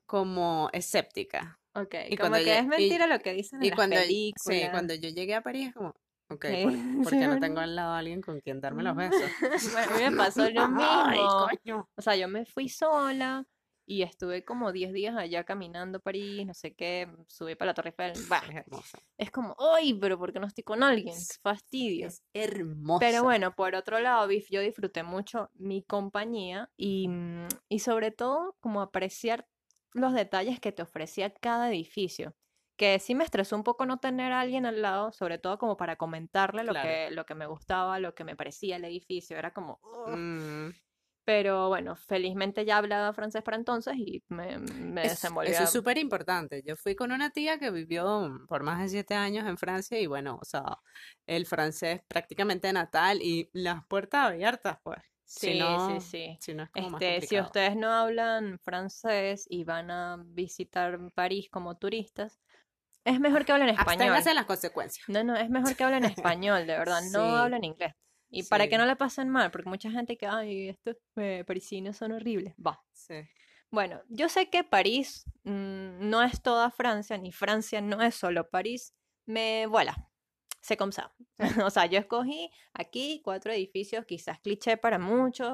como 0.07 0.71
escéptica. 0.73 1.59
Ok, 1.75 1.95
y 2.09 2.17
como 2.17 2.31
cuando 2.31 2.39
que 2.39 2.47
yo- 2.47 2.53
es 2.55 2.63
y- 2.65 2.69
mentira 2.69 3.07
lo 3.07 3.19
que 3.21 3.33
dicen 3.33 3.61
en 3.61 3.67
Y 3.67 3.71
las 3.71 3.77
cuando, 3.77 3.97
sí, 4.01 4.69
cuando 4.71 4.95
yo 4.95 5.09
llegué 5.09 5.35
a 5.35 5.43
París, 5.43 5.73
como, 5.75 5.95
ok, 6.31 6.45
Ok, 6.45 6.45
¿por, 6.63 6.73
por 7.05 7.13
qué 7.19 7.27
no 7.29 7.39
tengo 7.39 7.61
al 7.61 7.77
lado 7.77 7.93
a 7.93 7.99
alguien 7.99 8.21
con 8.21 8.41
quien 8.41 8.61
darme 8.61 8.83
los 8.83 8.97
besos? 8.97 9.31
Bueno, 9.73 9.95
a 9.95 9.97
mí 9.99 10.05
me 10.05 10.13
pasó 10.17 10.49
lo 10.51 10.69
Ay, 10.69 11.19
mismo. 11.19 11.47
coño. 11.65 11.89
O 11.97 12.03
sea, 12.03 12.17
yo 12.17 12.29
me 12.29 12.45
fui 12.47 12.69
sola 12.69 13.45
y 13.87 14.03
estuve 14.03 14.45
como 14.45 14.73
10 14.73 14.93
días 14.93 15.17
allá 15.17 15.45
caminando 15.45 16.01
París, 16.01 16.47
no 16.47 16.55
sé 16.55 16.75
qué, 16.75 17.09
subí 17.27 17.57
para 17.57 17.71
la 17.71 17.75
Torre 17.75 17.91
Eiffel. 17.91 18.13
Bah, 18.29 18.43
Es 18.49 18.93
es 19.19 19.31
como, 19.31 19.55
¡ay! 19.59 19.95
Pero 20.01 20.19
¿por 20.19 20.33
qué 20.33 20.41
no 20.41 20.47
estoy 20.47 20.65
con 20.65 20.83
alguien? 20.83 21.15
Es- 21.17 21.39
Fastidio. 21.43 22.07
Es 22.07 22.23
hermosa. 22.33 23.07
Pero 23.07 23.23
bueno, 23.25 23.55
por 23.55 23.75
otro 23.75 23.99
lado, 24.01 24.31
yo 24.31 24.61
disfruté 24.61 25.03
mucho 25.03 25.51
mi 25.55 25.83
compañía 25.83 26.71
y, 26.77 27.09
mm, 27.09 27.49
y 27.69 27.79
sobre 27.81 28.13
todo 28.13 28.57
como 28.61 28.81
apreciar 28.81 29.47
los 29.93 30.15
detalles 30.15 30.61
que 30.61 30.73
te 30.73 30.83
ofrecía 30.83 31.35
cada 31.35 31.69
edificio. 31.69 32.35
Que 32.81 32.99
sí 32.99 33.15
me 33.15 33.25
estresó 33.25 33.57
un 33.57 33.63
poco 33.65 33.85
no 33.87 33.99
tener 33.99 34.33
a 34.33 34.41
alguien 34.41 34.65
al 34.67 34.81
lado, 34.83 35.13
sobre 35.13 35.39
todo 35.39 35.59
como 35.59 35.77
para 35.77 35.97
comentarle 35.97 36.65
lo 36.65 36.73
Claro. 36.73 36.79
que, 36.79 37.11
lo 37.11 37.27
que 37.27 37.35
me 37.35 37.47
gustaba, 37.47 37.99
lo 38.01 38.15
que 38.15 38.25
me 38.25 38.37
parecía 38.37 38.77
el 38.77 38.85
edificio. 38.85 39.37
Era 39.39 39.53
como. 39.53 39.81
Mm, 40.07 40.71
Pero 41.25 41.69
bueno, 41.69 41.95
felizmente 41.97 42.65
ya 42.65 42.79
hablaba 42.79 43.13
francés 43.13 43.43
para 43.43 43.57
entonces 43.57 43.95
y 43.97 44.23
me, 44.29 44.59
me 44.59 45.03
es- 45.03 45.11
desenvolvía. 45.11 45.43
eso 45.43 45.65
es 45.65 45.71
súper 45.71 45.99
importante. 45.99 46.63
Yo 46.65 46.77
fui 46.77 46.95
con 46.95 47.13
una 47.13 47.31
tía 47.31 47.59
que 47.59 47.71
vivió 47.71 48.31
por 48.49 48.63
más 48.63 48.81
de 48.81 48.89
siete 48.89 49.15
años 49.15 49.47
en 49.49 49.57
Francia 49.59 49.99
y 50.01 50.07
bueno, 50.07 50.39
o 50.41 50.45
sea, 50.45 50.79
el 51.27 51.47
francés 51.47 52.03
prácticamente 52.09 52.73
natal 52.73 53.21
y 53.23 53.51
las 53.53 53.87
puertas 53.87 54.27
abiertas, 54.29 54.79
pues. 54.83 54.99
Si 55.33 55.55
Sí, 55.55 55.55
no, 55.55 55.79
sí, 55.79 56.01
sí. 56.01 56.39
si 56.39 56.55
no 56.55 56.63
es 56.65 56.71
como 56.71 56.91
más 56.91 57.05
Este, 57.05 57.21
si 57.21 57.41
ustedes 57.41 57.77
no 57.77 57.89
hablan 57.93 58.59
francés 58.61 59.45
y 59.49 59.65
van 59.65 59.91
a 59.91 60.23
visitar 60.25 60.99
París 61.15 61.49
como 61.51 61.77
turistas, 61.79 62.41
es 63.05 63.21
mejor 63.21 63.45
que 63.45 63.53
hablen 63.53 63.69
español. 63.71 64.09
Absténgase 64.15 64.35
las 64.35 64.45
consecuencias. 64.47 65.09
No, 65.09 65.23
no, 65.25 65.37
es 65.37 65.49
mejor 65.51 65.75
que 65.77 65.85
hablen 65.85 66.05
español, 66.39 66.67
de 66.67 66.79
verdad, 66.79 67.01
no 67.13 67.29
Sí. 67.31 67.37
hablen 67.37 67.65
inglés. 67.65 67.95
Y 68.33 68.45
para 68.45 68.69
que 68.69 68.79
no 68.79 68.87
le 68.87 68.95
pasen 68.95 69.29
mal, 69.29 69.51
porque 69.51 69.69
mucha 69.69 69.91
gente 69.91 70.17
que, 70.17 70.27
ay, 70.27 70.69
estos 70.69 70.97
eh, 71.17 71.43
parisinos 71.47 71.97
son 71.97 72.13
horribles. 72.13 72.55
Va. 72.65 72.81
Sí. 72.93 73.15
Bueno, 73.73 74.01
yo 74.09 74.29
sé 74.29 74.49
que 74.51 74.63
París 74.65 75.25
mm, 75.45 76.09
no 76.09 76.23
es 76.23 76.41
toda 76.41 76.71
Francia, 76.71 77.19
ni 77.19 77.33
Francia 77.33 77.81
no 77.81 78.01
es 78.03 78.15
solo 78.15 78.49
París. 78.49 78.95
Me 79.27 79.67
vuela. 79.67 80.09
se 80.61 80.77
comsa. 80.77 81.13
o 81.67 81.71
sea, 81.71 81.87
yo 81.87 81.99
escogí 81.99 82.51
aquí 82.73 83.21
cuatro 83.25 83.51
edificios, 83.53 84.05
quizás 84.07 84.39
cliché 84.41 84.77
para 84.77 84.99
muchos, 84.99 85.53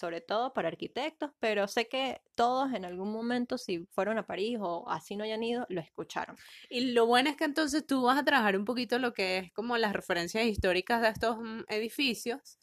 sobre 0.00 0.22
todo 0.22 0.54
para 0.54 0.68
arquitectos, 0.68 1.30
pero 1.38 1.68
sé 1.68 1.86
que 1.88 2.22
todos 2.34 2.72
en 2.72 2.84
algún 2.86 3.12
momento, 3.12 3.58
si 3.58 3.84
fueron 3.90 4.16
a 4.18 4.26
París 4.26 4.56
o 4.60 4.88
así 4.88 5.14
no 5.14 5.24
hayan 5.24 5.42
ido, 5.42 5.66
lo 5.68 5.80
escucharon. 5.82 6.36
Y 6.70 6.92
lo 6.92 7.04
bueno 7.06 7.28
es 7.28 7.36
que 7.36 7.44
entonces 7.44 7.84
tú 7.86 8.02
vas 8.04 8.18
a 8.18 8.24
trabajar 8.24 8.56
un 8.56 8.64
poquito 8.64 8.98
lo 8.98 9.12
que 9.12 9.38
es 9.38 9.52
como 9.52 9.76
las 9.76 9.92
referencias 9.92 10.46
históricas 10.46 11.02
de 11.02 11.08
estos 11.08 11.36
mm, 11.38 11.60
edificios. 11.68 12.58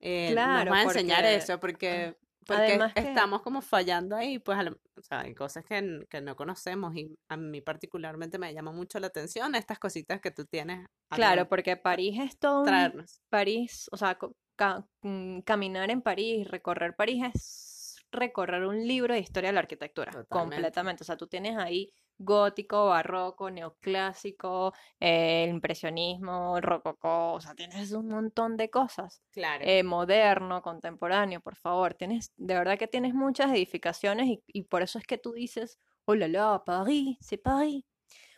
Eh, 0.00 0.28
Claro, 0.30 0.66
nos 0.70 0.74
va 0.74 0.80
a 0.80 0.84
enseñar 0.84 1.18
porque- 1.22 1.34
eso, 1.34 1.58
porque, 1.60 2.16
porque 2.46 2.78
que- 2.94 3.00
estamos 3.08 3.42
como 3.42 3.60
fallando 3.60 4.14
ahí, 4.14 4.38
pues 4.38 4.56
o 4.96 5.02
sea, 5.02 5.20
hay 5.22 5.34
cosas 5.34 5.64
que, 5.64 6.06
que 6.08 6.20
no 6.20 6.36
conocemos 6.36 6.94
y 6.96 7.18
a 7.28 7.36
mí 7.36 7.60
particularmente 7.60 8.38
me 8.38 8.54
llama 8.54 8.70
mucho 8.72 9.00
la 9.00 9.08
atención 9.08 9.54
estas 9.56 9.78
cositas 9.80 10.20
que 10.20 10.30
tú 10.30 10.44
tienes 10.44 10.86
Claro, 11.10 11.48
porque 11.48 11.76
París 11.76 12.18
es 12.20 12.38
todo 12.38 12.60
un- 12.60 12.66
traernos. 12.66 13.20
París, 13.28 13.88
o 13.90 13.96
sea, 13.96 14.16
ca- 14.58 14.84
mm, 15.02 15.40
caminar 15.40 15.90
en 15.90 16.02
París, 16.02 16.46
recorrer 16.48 16.94
París 16.96 17.24
es 17.34 18.04
recorrer 18.10 18.64
un 18.64 18.86
libro 18.86 19.14
de 19.14 19.20
historia 19.20 19.50
de 19.50 19.54
la 19.54 19.60
arquitectura, 19.60 20.10
Totalmente. 20.12 20.28
completamente. 20.28 21.02
O 21.02 21.06
sea, 21.06 21.16
tú 21.16 21.26
tienes 21.26 21.56
ahí 21.58 21.92
gótico, 22.18 22.86
barroco, 22.86 23.50
neoclásico, 23.50 24.72
eh, 24.98 25.46
impresionismo, 25.48 26.60
rococó, 26.60 27.34
o 27.34 27.40
sea, 27.40 27.54
tienes 27.54 27.92
un 27.92 28.08
montón 28.08 28.56
de 28.56 28.70
cosas. 28.70 29.22
Claro. 29.30 29.64
Eh, 29.64 29.82
moderno, 29.84 30.62
contemporáneo, 30.62 31.40
por 31.40 31.54
favor. 31.54 31.94
Tienes, 31.94 32.32
de 32.36 32.54
verdad 32.54 32.78
que 32.78 32.88
tienes 32.88 33.14
muchas 33.14 33.52
edificaciones 33.52 34.26
y, 34.26 34.42
y 34.46 34.62
por 34.64 34.82
eso 34.82 34.98
es 34.98 35.06
que 35.06 35.18
tú 35.18 35.32
dices, 35.32 35.78
oh 36.06 36.14
la 36.14 36.28
la, 36.28 36.62
París, 36.64 37.18
c'est 37.20 37.40
París. 37.40 37.84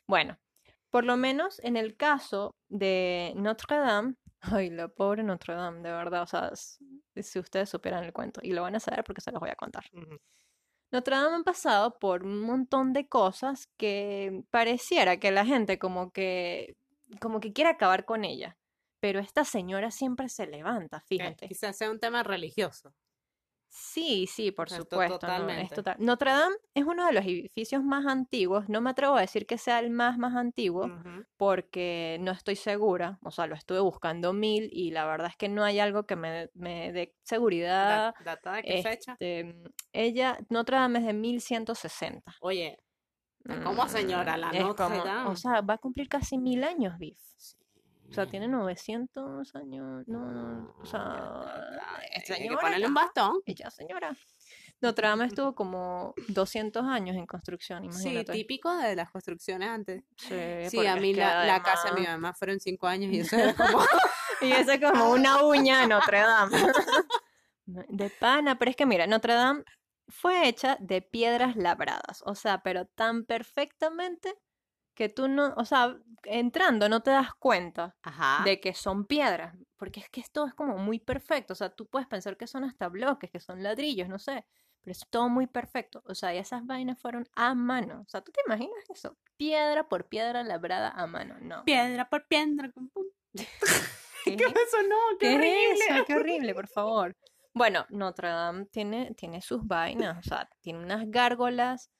Bueno, 0.06 0.38
por 0.90 1.04
lo 1.04 1.16
menos 1.16 1.60
en 1.60 1.76
el 1.76 1.96
caso 1.96 2.56
de 2.68 3.32
Notre 3.36 3.78
Dame, 3.78 4.14
ay, 4.40 4.70
la 4.70 4.88
pobre 4.88 5.22
Notre 5.22 5.54
Dame, 5.54 5.80
de 5.82 5.92
verdad, 5.92 6.22
o 6.22 6.26
sea, 6.26 6.50
si 6.54 7.38
ustedes 7.38 7.68
supieran 7.68 8.04
el 8.04 8.12
cuento, 8.12 8.40
y 8.42 8.52
lo 8.52 8.62
van 8.62 8.76
a 8.76 8.80
saber 8.80 9.04
porque 9.04 9.20
se 9.20 9.32
los 9.32 9.40
voy 9.40 9.50
a 9.50 9.56
contar. 9.56 9.84
Notre 10.92 11.16
Dame 11.16 11.36
ha 11.36 11.42
pasado 11.42 11.98
por 11.98 12.24
un 12.24 12.40
montón 12.40 12.92
de 12.92 13.08
cosas 13.08 13.68
que 13.76 14.42
pareciera 14.50 15.18
que 15.18 15.30
la 15.30 15.44
gente 15.46 15.78
como 15.78 16.10
que, 16.12 16.76
como 17.20 17.40
que 17.40 17.52
quiere 17.52 17.70
acabar 17.70 18.04
con 18.04 18.24
ella. 18.24 18.56
Pero 19.00 19.18
esta 19.20 19.44
señora 19.44 19.90
siempre 19.90 20.28
se 20.28 20.46
levanta, 20.46 21.00
Que 21.00 21.16
fíjate. 21.16 21.48
quizás 21.48 21.76
sea 21.78 21.90
un 21.90 22.00
tema 22.00 22.22
religioso. 22.22 22.92
Sí, 23.72 24.26
sí, 24.26 24.50
por 24.50 24.66
Esto 24.66 24.82
supuesto. 24.82 24.98
¿no? 24.98 25.14
Es 25.14 25.20
totalmente. 25.20 25.74
total- 25.76 25.96
Notre 26.00 26.32
Dame 26.32 26.56
es 26.74 26.84
uno 26.84 27.06
de 27.06 27.12
los 27.12 27.24
edificios 27.24 27.84
más 27.84 28.04
antiguos. 28.04 28.68
No 28.68 28.80
me 28.80 28.90
atrevo 28.90 29.14
a 29.14 29.20
decir 29.20 29.46
que 29.46 29.58
sea 29.58 29.78
el 29.78 29.90
más 29.90 30.18
más 30.18 30.34
antiguo 30.34 30.88
porque 31.36 32.18
no 32.20 32.32
estoy 32.32 32.56
segura. 32.56 33.18
O 33.22 33.30
sea, 33.30 33.46
lo 33.46 33.54
estuve 33.54 33.78
buscando 33.78 34.32
mil 34.32 34.68
y 34.72 34.90
la 34.90 35.06
verdad 35.06 35.28
es 35.28 35.36
que 35.36 35.48
no 35.48 35.62
hay 35.62 35.78
algo 35.78 36.04
que 36.04 36.16
me, 36.16 36.50
me 36.54 36.90
dé 36.92 37.14
seguridad. 37.22 38.12
Da- 38.18 38.24
¿Data 38.24 38.52
de 38.54 38.62
qué 38.64 38.82
fecha? 38.82 39.12
Este, 39.12 39.54
ella, 39.92 40.36
Notre 40.48 40.76
Dame 40.76 40.98
es 40.98 41.06
de 41.06 41.12
1160. 41.12 42.34
Oye, 42.40 42.76
¿cómo 43.62 43.86
señora? 43.88 44.36
La 44.36 44.48
Mm, 44.52 44.58
Notre 44.58 44.98
Dame. 44.98 45.30
O 45.30 45.36
sea, 45.36 45.60
va 45.60 45.74
a 45.74 45.78
cumplir 45.78 46.08
casi 46.08 46.38
mil 46.38 46.64
años, 46.64 46.98
Biff. 46.98 47.18
Sí. 47.36 47.56
O 48.10 48.12
sea, 48.12 48.26
tiene 48.26 48.48
900 48.48 49.54
años. 49.54 50.02
No, 50.08 50.18
no, 50.30 50.74
o 50.80 50.84
sea, 50.84 51.44
es 52.12 52.24
que 52.24 52.34
señora 52.34 52.60
ponerle 52.60 52.86
un 52.88 52.94
bastón. 52.94 53.40
Ella, 53.46 53.70
señora. 53.70 54.16
Notre 54.80 55.06
Dame 55.08 55.26
estuvo 55.26 55.54
como 55.54 56.14
200 56.28 56.84
años 56.86 57.14
en 57.16 57.26
construcción, 57.26 57.82
Sí, 57.92 58.08
imagínate. 58.08 58.32
típico 58.32 58.74
de 58.76 58.96
las 58.96 59.10
construcciones 59.10 59.68
antes. 59.68 60.02
Sí, 60.16 60.34
Sí, 60.70 60.86
a 60.86 60.94
es 60.96 61.00
mí 61.02 61.14
que 61.14 61.20
la, 61.20 61.44
la 61.44 61.62
casa 61.62 61.90
de 61.92 62.00
mi 62.00 62.06
mamá 62.06 62.32
fueron 62.34 62.58
cinco 62.60 62.86
años 62.86 63.12
y 63.12 63.20
eso 63.20 63.36
era 63.36 63.54
como... 63.54 63.78
Y 64.42 64.52
eso 64.52 64.72
es 64.72 64.80
como 64.80 65.10
una 65.10 65.42
uña 65.44 65.82
de 65.82 65.86
Notre 65.88 66.20
Dame. 66.20 66.56
De 67.66 68.10
pana, 68.10 68.58
pero 68.58 68.70
es 68.70 68.76
que 68.76 68.86
mira, 68.86 69.06
Notre 69.06 69.34
Dame 69.34 69.62
fue 70.08 70.48
hecha 70.48 70.76
de 70.80 71.02
piedras 71.02 71.54
labradas, 71.56 72.22
o 72.26 72.34
sea, 72.34 72.62
pero 72.62 72.86
tan 72.86 73.24
perfectamente 73.26 74.34
que 75.00 75.08
tú 75.08 75.28
no, 75.28 75.54
o 75.56 75.64
sea, 75.64 75.96
entrando 76.24 76.86
no 76.90 77.02
te 77.02 77.10
das 77.10 77.32
cuenta 77.32 77.96
Ajá. 78.02 78.44
de 78.44 78.60
que 78.60 78.74
son 78.74 79.06
piedras, 79.06 79.56
porque 79.78 80.00
es 80.00 80.10
que 80.10 80.20
esto 80.20 80.46
es 80.46 80.52
como 80.52 80.76
muy 80.76 80.98
perfecto, 80.98 81.54
o 81.54 81.56
sea, 81.56 81.70
tú 81.70 81.86
puedes 81.86 82.06
pensar 82.06 82.36
que 82.36 82.46
son 82.46 82.64
hasta 82.64 82.86
bloques, 82.90 83.30
que 83.30 83.40
son 83.40 83.62
ladrillos, 83.62 84.10
no 84.10 84.18
sé, 84.18 84.44
pero 84.82 84.92
es 84.92 85.00
todo 85.08 85.30
muy 85.30 85.46
perfecto, 85.46 86.02
o 86.04 86.14
sea, 86.14 86.34
y 86.34 86.36
esas 86.36 86.66
vainas 86.66 86.98
fueron 87.00 87.26
a 87.34 87.54
mano, 87.54 88.02
o 88.06 88.10
sea, 88.10 88.20
¿tú 88.20 88.30
te 88.30 88.42
imaginas 88.44 88.90
eso? 88.90 89.16
Piedra 89.38 89.88
por 89.88 90.06
piedra 90.06 90.42
labrada 90.42 90.90
a 90.90 91.06
mano, 91.06 91.38
no. 91.40 91.64
Piedra 91.64 92.06
por 92.10 92.26
piedra. 92.26 92.70
con 92.70 92.90
pum. 92.90 93.06
¿Qué 94.26 94.36
¿Qué 94.36 94.44
es 94.44 94.52
eso? 94.52 94.82
No, 94.86 94.96
qué, 95.18 95.28
¿Qué 95.28 95.34
horrible. 95.36 95.72
es 95.72 95.90
eso? 95.92 96.04
Qué 96.04 96.14
horrible, 96.14 96.54
por 96.54 96.68
favor. 96.74 97.16
Bueno, 97.54 97.86
Notre 97.88 98.28
Dame 98.28 98.66
tiene, 98.66 99.14
tiene 99.14 99.40
sus 99.40 99.66
vainas, 99.66 100.18
o 100.18 100.28
sea, 100.28 100.46
tiene 100.60 100.80
unas 100.80 101.10
gárgolas 101.10 101.90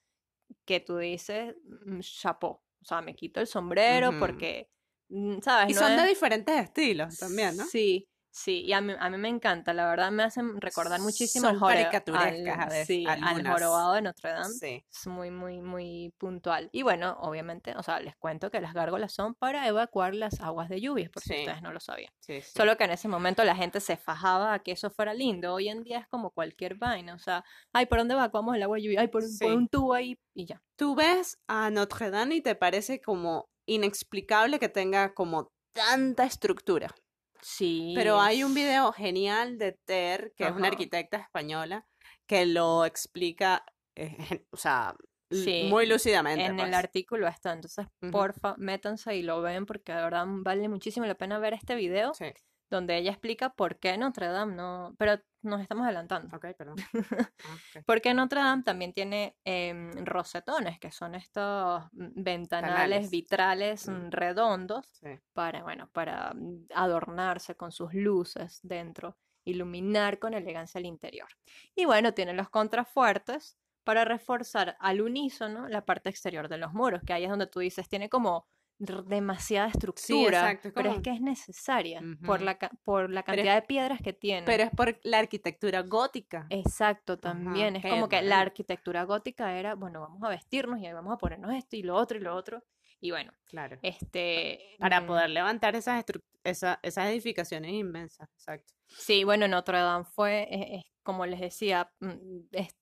que 0.66 0.80
tú 0.80 0.99
dices, 0.99 1.57
mm, 1.87 2.00
chapeau. 2.00 2.61
O 2.81 2.85
sea, 2.85 3.01
me 3.03 3.15
quito 3.15 3.41
el 3.41 3.47
sombrero 3.47 4.11
porque, 4.19 4.69
mm, 5.09 5.39
¿sabes? 5.43 5.71
Y 5.71 5.75
No 5.75 5.81
son 5.81 5.97
de 5.97 6.03
es- 6.05 6.09
diferentes 6.09 6.57
estilos 6.61 7.17
también, 7.19 7.57
¿no? 7.57 7.65
Sí, 7.67 8.09
sí, 8.31 8.63
y 8.63 8.73
a 8.73 8.81
mí, 8.81 8.95
a 8.99 9.11
mí 9.11 9.19
me 9.19 9.29
encanta, 9.29 9.73
la 9.75 9.87
verdad 9.89 10.11
me 10.11 10.23
hacen 10.23 10.61
recordar 10.61 11.01
muchísimo 11.01 11.49
al, 11.49 11.59
Son 11.59 11.69
jore- 11.69 11.75
caricaturescas 11.75 12.55
al- 12.59 12.61
a 12.63 12.67
veces, 12.67 12.87
sí, 12.87 13.07
al 13.07 13.47
jorobado 13.47 13.93
de 13.95 14.03
Notre 14.03 14.31
Dame. 14.31 14.55
Sí. 14.55 14.85
Es 14.91 15.07
muy, 15.07 15.31
muy, 15.31 15.61
muy 15.61 16.13
puntual. 16.19 16.69
Y 16.73 16.83
bueno, 16.83 17.17
obviamente, 17.21 17.75
o 17.77 17.83
sea, 17.83 18.01
les 18.01 18.17
cuento 18.17 18.51
que 18.51 18.61
las 18.61 18.75
gárgolas 18.75 19.13
son 19.13 19.35
para 19.35 19.67
evacuar 19.69 20.15
las 20.15 20.41
aguas 20.41 20.69
de 20.69 20.81
lluvias, 20.81 21.11
por 21.11 21.23
si 21.23 21.31
Sí. 21.35 21.41
ustedes 21.41 21.63
no 21.63 21.73
lo 21.73 21.81
sabían. 21.81 22.13
Solo 22.55 22.77
que 22.77 22.85
en 22.85 22.93
ese 22.93 23.09
momento 23.09 23.43
la 23.45 23.57
gente 23.57 23.81
se 23.81 23.97
fajaba 23.97 24.55
a 24.55 24.59
que 24.61 24.73
eso 24.73 24.91
fuera 24.91 25.13
lindo. 25.15 25.53
Hoy 25.55 25.69
en 25.69 25.83
día 25.83 25.99
es 25.99 26.07
como 26.09 26.31
cualquier 26.31 26.77
vaina. 26.77 27.15
O 27.15 27.19
sea, 27.19 27.45
ay, 27.73 27.87
¿por 27.87 27.99
dónde 27.99 28.15
evacuamos 28.15 28.55
el 28.55 28.63
agua 28.63 28.77
de 28.77 28.83
lluvia? 28.83 29.01
Ay, 29.01 29.09
por, 29.09 29.23
por 29.41 29.53
un 29.53 29.69
tubo 29.69 29.95
ahí 29.95 30.17
y 30.35 30.47
ya. 30.47 30.63
Tú 30.77 30.95
ves 30.95 31.39
a 31.49 31.71
Notre 31.71 32.11
Dame 32.11 32.37
y 32.37 32.41
te 32.41 32.55
parece 32.55 33.01
como 33.01 33.49
inexplicable 33.67 34.59
que 34.59 34.69
tenga 34.69 35.15
como 35.15 35.49
tanta 35.73 36.25
estructura. 36.25 36.95
Sí. 37.43 37.93
Pero 37.95 38.21
hay 38.21 38.45
un 38.45 38.55
video 38.55 38.93
genial 38.93 39.59
de 39.59 39.73
Ter, 39.85 40.33
que 40.37 40.45
es 40.45 40.53
una 40.53 40.69
arquitecta 40.69 41.17
española, 41.17 41.87
que 42.27 42.47
lo 42.47 42.85
explica, 42.85 43.65
eh, 43.97 44.45
o 44.51 44.57
sea, 44.57 44.95
Sí, 45.33 45.69
muy 45.71 45.87
lúcidamente. 45.87 46.45
En 46.45 46.59
el 46.59 46.71
pues. 46.71 46.75
artículo 46.75 47.29
está. 47.29 47.53
Entonces, 47.53 47.87
porfa, 48.11 48.57
métanse 48.59 49.15
y 49.15 49.23
lo 49.23 49.41
ven 49.41 49.65
porque 49.65 49.93
de 49.93 50.03
verdad 50.03 50.25
vale 50.27 50.69
muchísimo 50.69 51.07
la 51.07 51.15
pena 51.15 51.39
ver 51.39 51.55
este 51.55 51.77
video 51.77 52.15
Sí, 52.15 52.33
donde 52.69 52.97
ella 52.97 53.13
explica 53.13 53.51
por 53.51 53.79
qué 53.79 53.97
Notre 53.97 54.27
Dame 54.27 54.57
no. 54.57 54.95
Pero 54.99 55.21
nos 55.43 55.61
estamos 55.61 55.85
adelantando. 55.85 56.37
ok, 56.37 56.47
perdón. 56.57 56.77
Ah. 56.95 57.57
Porque 57.87 58.13
Notre 58.15 58.41
Dame 58.41 58.63
también 58.63 58.93
tiene 58.93 59.37
em, 59.45 59.91
rosetones, 60.05 60.79
que 60.79 60.91
son 60.91 61.15
estos 61.15 61.85
mm, 61.93 62.23
ventanales 62.23 62.75
Canales. 62.75 63.11
vitrales 63.11 63.89
Mm. 63.89 63.93
mm, 63.93 64.11
redondos 64.11 64.87
Sí. 65.01 65.09
para, 65.33 65.63
bueno, 65.63 65.89
para 65.93 66.33
adornarse 66.75 67.55
con 67.57 67.73
sus 67.73 67.93
luces 67.95 68.61
dentro, 68.63 69.17
iluminar 69.45 70.19
con 70.19 70.35
elegancia 70.35 70.79
el 70.79 70.87
interior. 70.87 71.29
Y 71.75 71.85
bueno, 71.87 72.13
tiene 72.15 72.33
los 72.35 72.51
contrafuertes 72.51 73.57
para 73.85 74.05
reforzar 74.05 74.77
al 74.79 75.01
unísono 75.01 75.69
la 75.69 75.85
parte 75.85 76.11
exterior 76.11 76.49
de 76.49 76.59
los 76.59 76.73
muros, 76.75 77.03
que 77.07 77.13
ahí 77.15 77.25
es 77.25 77.31
donde 77.31 77.47
tú 77.47 77.61
dices, 77.61 77.89
tiene 77.89 78.09
como 78.11 78.47
demasiada 78.81 79.69
estructura, 79.69 80.51
exacto, 80.51 80.71
pero 80.75 80.91
es 80.93 81.01
que 81.01 81.11
es 81.11 81.21
necesaria 81.21 82.01
por 82.25 82.41
la, 82.41 82.59
por 82.83 83.11
la 83.11 83.21
es- 83.21 83.27
cantidad 83.27 83.55
de 83.55 83.63
piedras 83.63 84.01
que 84.03 84.13
tiene. 84.13 84.47
Pero 84.47 84.63
es 84.65 84.71
por 84.71 84.99
la 85.03 85.19
arquitectura 85.19 85.83
gótica. 85.83 86.47
Exacto, 86.51 87.19
también. 87.19 87.77
Es 87.77 87.83
como 87.85 88.09
que 88.09 88.23
la 88.23 88.41
arquitectura 88.41 89.05
gótica 89.05 89.57
era, 89.59 89.75
bueno, 89.75 90.01
vamos 90.01 90.23
a 90.23 90.29
vestirnos 90.29 90.81
y 90.81 90.87
ahí 90.87 90.93
vamos 90.93 91.13
a 91.15 91.19
ponernos 91.19 91.53
esto 91.55 91.77
y 91.77 91.83
lo 91.83 91.95
otro 91.95 92.17
y 92.17 92.21
lo 92.21 92.35
otro. 92.35 92.65
Y 93.03 93.11
bueno, 93.13 93.33
Claro. 93.45 93.79
este... 93.83 94.77
Para 94.79 95.01
mm, 95.01 95.07
poder 95.07 95.31
levantar 95.31 95.75
esas, 95.75 96.05
esa- 96.45 96.79
esas 96.83 97.07
edificaciones 97.09 97.73
inmensas. 97.73 98.29
Exacto. 98.35 98.75
Sí, 98.89 99.25
bueno, 99.25 99.47
Notre 99.49 99.79
Dame 99.79 100.05
fue, 100.05 100.47
es- 100.51 100.81
es 100.81 100.85
como 101.03 101.25
les 101.27 101.41
decía, 101.41 101.91
mm, 102.01 102.17
es- 102.53 102.77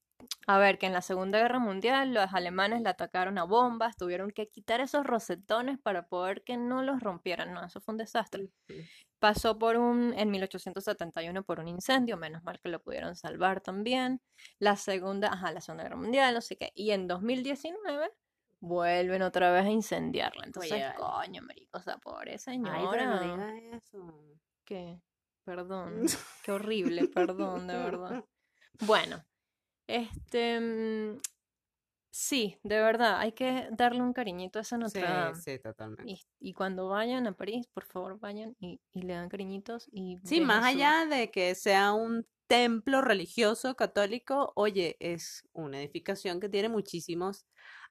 a 0.46 0.58
ver, 0.58 0.78
que 0.78 0.86
en 0.86 0.92
la 0.92 1.02
Segunda 1.02 1.38
Guerra 1.38 1.58
Mundial 1.58 2.14
los 2.14 2.32
alemanes 2.32 2.82
la 2.82 2.90
atacaron 2.90 3.38
a 3.38 3.44
bombas, 3.44 3.96
tuvieron 3.96 4.30
que 4.30 4.48
quitar 4.48 4.80
esos 4.80 5.04
rosetones 5.04 5.78
para 5.78 6.06
poder 6.08 6.42
que 6.42 6.56
no 6.56 6.82
los 6.82 7.00
rompieran, 7.00 7.52
no, 7.52 7.64
eso 7.64 7.80
fue 7.80 7.92
un 7.92 7.98
desastre. 7.98 8.48
Pasó 9.18 9.58
por 9.58 9.76
un, 9.76 10.14
en 10.16 10.30
1871 10.30 11.42
por 11.42 11.60
un 11.60 11.68
incendio, 11.68 12.16
menos 12.16 12.42
mal 12.44 12.60
que 12.60 12.68
lo 12.68 12.80
pudieron 12.80 13.16
salvar 13.16 13.60
también. 13.60 14.20
La 14.58 14.76
segunda, 14.76 15.32
ajá, 15.32 15.52
la 15.52 15.60
Segunda 15.60 15.84
Guerra 15.84 15.96
Mundial, 15.96 16.34
no 16.34 16.40
sé 16.40 16.56
qué. 16.56 16.72
Y 16.74 16.92
en 16.92 17.08
2019 17.08 18.10
vuelven 18.60 19.22
otra 19.22 19.50
vez 19.52 19.66
a 19.66 19.70
incendiarla. 19.70 20.44
Entonces, 20.46 20.72
Oye, 20.72 20.94
coño, 20.96 21.42
marico, 21.42 21.78
o 21.78 21.82
sea, 21.82 21.98
pobre 21.98 22.36
Ay, 22.46 22.62
pero 22.62 23.06
no 23.06 23.18
señora. 23.18 23.52
digas 23.52 23.82
eso. 23.82 24.38
¿Qué? 24.64 25.00
Perdón. 25.44 26.02
Qué 26.44 26.52
horrible, 26.52 27.08
perdón, 27.08 27.66
de 27.66 27.76
verdad. 27.76 28.24
Bueno, 28.80 29.24
este, 29.88 30.60
mm, 30.60 31.20
Sí, 32.10 32.58
de 32.62 32.80
verdad, 32.80 33.18
hay 33.20 33.32
que 33.32 33.68
darle 33.72 34.02
un 34.02 34.12
cariñito 34.12 34.58
a 34.58 34.62
esa 34.62 34.78
Sí, 34.84 35.00
Notre 35.00 35.06
Dame. 35.08 35.44
sí, 35.44 35.58
totalmente. 35.60 36.08
Y, 36.08 36.20
y 36.40 36.54
cuando 36.54 36.88
vayan 36.88 37.26
a 37.26 37.36
París, 37.36 37.66
por 37.74 37.84
favor 37.84 38.18
vayan 38.20 38.54
y, 38.60 38.80
y 38.92 39.02
le 39.02 39.14
dan 39.14 39.28
cariñitos 39.28 39.88
y 39.92 40.18
Sí, 40.24 40.40
más 40.40 40.64
su- 40.64 40.64
allá 40.66 41.06
de 41.06 41.30
que 41.30 41.54
sea 41.54 41.92
un 41.92 42.26
templo 42.48 43.00
religioso 43.02 43.74
católico, 43.74 44.52
oye, 44.56 44.96
es 45.00 45.42
una 45.52 45.78
edificación 45.80 46.40
que 46.40 46.48
tiene 46.48 46.68
muchísimos 46.68 47.46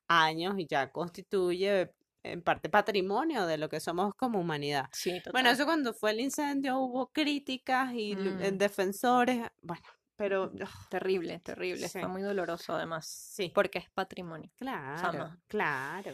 años 0.07 0.55
y 0.57 0.67
ya 0.69 0.91
constituye 0.91 1.91
en 2.23 2.41
parte 2.43 2.69
patrimonio 2.69 3.45
de 3.47 3.57
lo 3.57 3.69
que 3.69 3.79
somos 3.79 4.13
como 4.15 4.39
humanidad. 4.39 4.85
Sí, 4.91 5.21
Bueno, 5.31 5.49
total. 5.49 5.51
eso 5.51 5.65
cuando 5.65 5.93
fue 5.93 6.11
el 6.11 6.19
incendio 6.21 6.79
hubo 6.79 7.07
críticas 7.11 7.91
y 7.95 8.15
Mm. 8.15 8.57
defensores, 8.57 9.47
bueno, 9.61 9.83
pero 10.17 10.51
Terrible, 10.89 11.39
terrible. 11.39 11.87
Sí. 11.87 11.99
Fue 11.99 12.07
muy 12.09 12.21
doloroso 12.21 12.73
además, 12.75 13.07
sí, 13.07 13.51
porque 13.53 13.79
es 13.79 13.89
patrimonio. 13.91 14.51
claro, 14.57 14.97
Sama. 14.99 15.39
claro. 15.47 16.13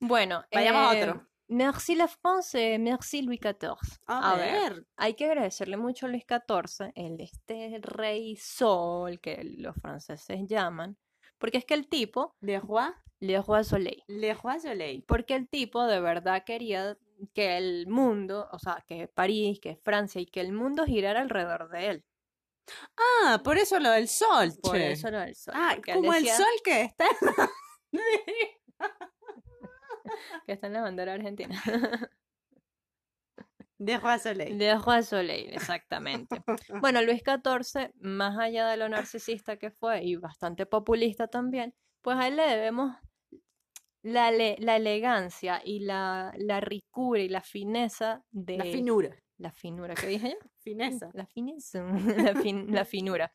Bueno, 0.00 0.44
Vayamos 0.52 0.82
a 0.92 0.98
eh, 0.98 1.02
otro. 1.02 1.26
Merci 1.46 1.94
la 1.94 2.08
France, 2.08 2.78
merci 2.78 3.22
Louis 3.22 3.38
XIV. 3.40 3.76
A, 4.06 4.32
A 4.32 4.36
ver, 4.36 4.72
ver. 4.74 4.86
Hay 4.96 5.14
que 5.14 5.26
agradecerle 5.26 5.76
mucho 5.76 6.06
a 6.06 6.08
Luis 6.08 6.24
XIV, 6.26 6.92
el 6.94 7.20
este 7.20 7.78
rey 7.82 8.36
sol 8.36 9.20
que 9.20 9.42
los 9.58 9.76
franceses 9.76 10.40
llaman, 10.46 10.96
porque 11.38 11.58
es 11.58 11.64
que 11.66 11.74
el 11.74 11.86
tipo, 11.88 12.34
Le 12.40 12.60
Roi, 12.60 12.90
Le 13.20 13.40
Roi 13.42 13.62
Soleil, 13.62 14.02
Le 14.06 14.32
Roi 14.34 14.58
Soleil. 14.58 15.04
porque 15.06 15.34
el 15.34 15.48
tipo 15.48 15.84
de 15.86 16.00
verdad 16.00 16.44
quería 16.44 16.96
que 17.34 17.56
el 17.58 17.86
mundo, 17.88 18.48
o 18.50 18.58
sea, 18.58 18.82
que 18.86 19.06
París, 19.08 19.60
que 19.60 19.76
Francia 19.76 20.20
y 20.22 20.26
que 20.26 20.40
el 20.40 20.52
mundo 20.52 20.84
girara 20.86 21.20
alrededor 21.20 21.68
de 21.70 21.88
él. 21.90 22.04
Ah, 22.96 23.40
por 23.42 23.58
eso 23.58 23.78
lo 23.78 23.90
del 23.90 24.08
sol, 24.08 24.52
Por 24.62 24.72
che. 24.72 24.92
eso 24.92 25.08
era 25.08 25.24
el 25.24 25.34
sol. 25.34 25.54
Ah, 25.56 25.76
como 25.84 26.14
el 26.14 26.26
sol 26.28 26.46
que 26.64 26.82
está. 26.82 27.06
que 30.46 30.52
está 30.52 30.66
en 30.66 30.72
la 30.72 30.82
bandera 30.82 31.14
argentina. 31.14 31.60
De 33.78 33.98
Roi 33.98 34.18
Soleil. 34.18 34.56
Le 34.56 34.78
Roi 34.78 35.02
Soleil, 35.02 35.52
exactamente. 35.52 36.42
Bueno, 36.80 37.02
Luis 37.02 37.22
XIV, 37.22 37.90
más 38.00 38.38
allá 38.38 38.68
de 38.68 38.76
lo 38.76 38.88
narcisista 38.88 39.56
que 39.56 39.70
fue 39.70 40.04
y 40.04 40.16
bastante 40.16 40.64
populista 40.64 41.26
también, 41.26 41.74
pues 42.00 42.16
a 42.16 42.28
él 42.28 42.36
le 42.36 42.46
debemos 42.46 42.96
la, 44.02 44.30
la 44.30 44.76
elegancia 44.76 45.60
y 45.64 45.80
la, 45.80 46.32
la 46.36 46.60
ricura 46.60 47.20
y 47.20 47.28
la 47.28 47.42
fineza 47.42 48.22
de... 48.30 48.58
La 48.58 48.64
finura. 48.64 49.16
La 49.38 49.50
finura, 49.52 49.94
¿qué 49.94 50.06
dije 50.06 50.30
yo? 50.40 50.48
Fineza. 50.60 51.10
La 51.12 51.26
fineza, 51.26 51.82
la, 52.34 52.34
fin- 52.40 52.72
la 52.72 52.84
finura 52.84 53.32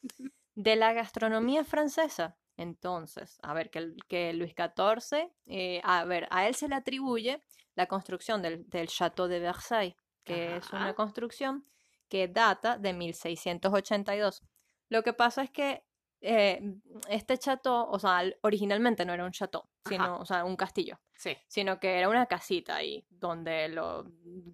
de 0.55 0.75
la 0.75 0.93
gastronomía 0.93 1.63
francesa. 1.63 2.37
Entonces, 2.57 3.37
a 3.41 3.53
ver, 3.53 3.69
que, 3.69 3.93
que 4.07 4.33
Luis 4.33 4.53
XIV, 4.53 5.31
eh, 5.45 5.79
a 5.83 6.03
ver, 6.05 6.27
a 6.29 6.47
él 6.47 6.55
se 6.55 6.67
le 6.67 6.75
atribuye 6.75 7.41
la 7.75 7.85
construcción 7.87 8.41
del, 8.41 8.67
del 8.69 8.87
Château 8.87 9.27
de 9.27 9.39
Versailles, 9.39 9.95
que 10.25 10.57
es 10.57 10.71
una 10.73 10.93
construcción 10.93 11.65
que 12.09 12.27
data 12.27 12.77
de 12.77 12.91
1682. 12.93 14.41
Lo 14.89 15.03
que 15.03 15.13
pasa 15.13 15.43
es 15.43 15.51
que 15.51 15.83
eh, 16.21 16.61
este 17.09 17.37
chateau, 17.37 17.87
o 17.89 17.99
sea, 17.99 18.23
originalmente 18.41 19.05
no 19.05 19.13
era 19.13 19.25
un 19.25 19.31
chateau, 19.31 19.63
sino, 19.87 20.17
o 20.19 20.25
sea, 20.25 20.43
un 20.45 20.55
castillo 20.55 20.99
Sí. 21.13 21.35
sino 21.47 21.79
que 21.79 21.97
era 21.97 22.07
una 22.07 22.27
casita 22.27 22.77
ahí 22.77 23.05
donde 23.09 23.67
lo, 23.67 24.05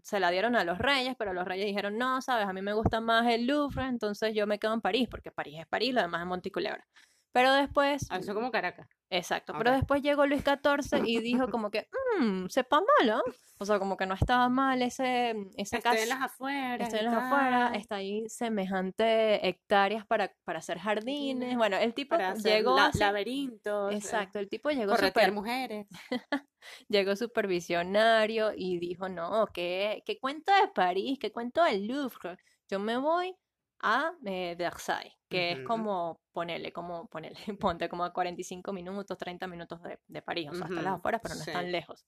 se 0.02 0.20
la 0.20 0.32
dieron 0.32 0.56
a 0.56 0.64
los 0.64 0.80
reyes, 0.80 1.16
pero 1.18 1.32
los 1.34 1.46
reyes 1.46 1.68
dijeron, 1.68 1.98
no, 1.98 2.22
sabes, 2.22 2.48
a 2.48 2.54
mí 2.54 2.62
me 2.62 2.74
gusta 2.74 3.02
más 3.02 3.32
el 3.32 3.46
Louvre, 3.46 3.86
entonces 3.86 4.34
yo 4.34 4.48
me 4.48 4.58
quedo 4.58 4.74
en 4.74 4.82
París, 4.82 5.08
porque 5.10 5.32
París 5.32 5.60
es 5.60 5.68
París, 5.68 5.94
lo 5.94 6.02
demás 6.02 6.22
es 6.22 6.28
Monticulebra. 6.28 6.88
Pero 7.36 7.51
después, 7.54 8.08
Ah, 8.10 8.18
Eso 8.20 8.34
como 8.34 8.50
Caracas. 8.50 8.88
exacto, 9.10 9.51
pero 9.58 9.72
Ok. 9.72 9.75
después 9.75 10.01
llegó 10.01 10.25
Luis 10.25 10.42
XIV 10.42 11.04
y 11.06 11.20
dijo 11.20 11.50
como 11.51 11.70
que, 11.70 11.86
mmm, 12.18 12.46
sepa 12.48 12.80
mal, 12.80 13.10
¿ah?". 13.10 13.22
O 13.60 13.65
sea, 13.65 13.77
como 13.77 13.98
que 13.98 14.06
no 14.06 14.13
estaba 14.13 14.48
mal 14.48 14.82
ese, 14.82 15.32
ese 15.58 15.75
Estoy 15.75 15.80
en 15.80 15.82
cas- 15.82 16.08
las 16.08 16.22
afueras. 16.22 16.79
Está 16.88 16.96
y 16.96 17.00
en 17.01 17.05
las 17.07 17.14
afueras, 17.25 17.75
está 17.75 17.96
ahí 17.98 18.24
semejante 18.29 19.46
hectáreas 19.50 20.05
para, 20.05 20.33
para 20.46 20.60
hacer 20.60 20.79
jardines. 20.79 21.57
Bueno, 21.57 21.75
el 21.75 21.94
tipo 21.94 22.12
Para 22.16 22.36
llegó 22.36 22.74
la- 22.77 22.86
así- 22.86 23.00
laberintos. 23.00 23.92
eh, 23.94 23.98
Exacto, 23.98 24.40
el 24.40 24.48
tipo 24.48 24.70
llegó 24.72 24.96
súper 24.96 25.33
mujeres. 25.33 25.88
llegó 26.88 27.18
supervisionario 27.18 28.53
y 28.55 28.79
dijo, 28.79 29.10
no, 29.10 29.48
¿qué, 29.53 30.03
qué 30.05 30.20
cuento 30.20 30.53
de 30.53 30.70
París? 30.70 31.18
¿Qué 31.20 31.33
cuento 31.33 31.64
del 31.66 31.86
Louvre? 31.86 32.38
Yo 32.70 32.79
me 32.79 32.96
voy 32.98 33.36
a 33.81 34.14
eh, 34.25 34.55
Versailles, 34.57 35.14
que 35.29 35.51
es 35.51 35.59
como, 35.61 36.22
ponele, 36.31 36.72
como, 36.72 37.07
ponele, 37.07 37.35
ponte 37.59 37.90
como 37.90 38.03
a 38.03 38.14
45 38.14 38.74
minutos, 38.74 39.18
30 39.18 39.48
minutos 39.48 39.81
de, 39.83 40.00
de 40.07 40.22
París, 40.22 40.50
o 40.51 40.55
sea, 40.55 40.66
hasta 40.66 40.81
las 40.81 40.94
afueras, 40.96 41.22
pero 41.22 41.35
no 41.35 41.42
sí. 41.44 41.50
es 41.50 41.55
tan 41.55 41.72
lejos. 41.72 42.05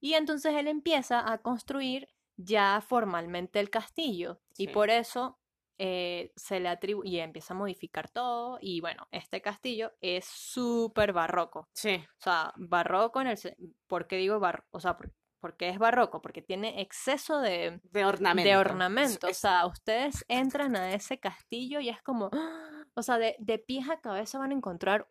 Y 0.00 0.14
entonces 0.14 0.54
él 0.54 0.68
empieza 0.68 1.30
a 1.30 1.38
construir 1.38 2.08
ya 2.36 2.80
formalmente 2.80 3.58
el 3.58 3.68
castillo 3.68 4.40
y 4.56 4.68
por 4.68 4.90
eso 4.90 5.40
eh, 5.76 6.32
se 6.36 6.60
le 6.60 6.68
atribuye 6.68 7.10
y 7.10 7.20
empieza 7.20 7.54
a 7.54 7.56
modificar 7.56 8.08
todo 8.08 8.58
y 8.60 8.80
bueno, 8.80 9.06
este 9.10 9.40
castillo 9.40 9.92
es 10.00 10.24
súper 10.24 11.12
barroco. 11.12 11.68
Sí. 11.72 11.96
O 11.96 12.22
sea, 12.22 12.52
barroco 12.56 13.20
en 13.20 13.28
el... 13.28 13.38
¿Por 13.86 14.06
qué 14.06 14.16
digo 14.16 14.38
barroco? 14.38 14.68
O 14.70 14.80
sea, 14.80 14.96
por, 15.40 15.50
¿por 15.50 15.56
qué 15.56 15.68
es 15.68 15.78
barroco? 15.78 16.20
Porque 16.22 16.42
tiene 16.42 16.80
exceso 16.80 17.40
de, 17.40 17.80
De 17.92 18.04
ornamento. 18.04 18.48
de 18.48 18.56
ornamento. 18.56 19.26
O 19.26 19.30
Es- 19.30 19.38
sea, 19.38 19.66
ustedes 19.66 20.24
entran 20.28 20.76
a 20.76 20.92
ese 20.94 21.18
castillo 21.18 21.80
y 21.80 21.88
es 21.88 22.02
como... 22.02 22.30
¡ah! 22.32 22.84
O 22.94 23.02
sea, 23.02 23.18
de, 23.18 23.36
de 23.38 23.58
pies 23.58 23.88
a 23.88 24.00
cabeza 24.00 24.38
van 24.38 24.50
a 24.50 24.54
encontrar 24.54 25.08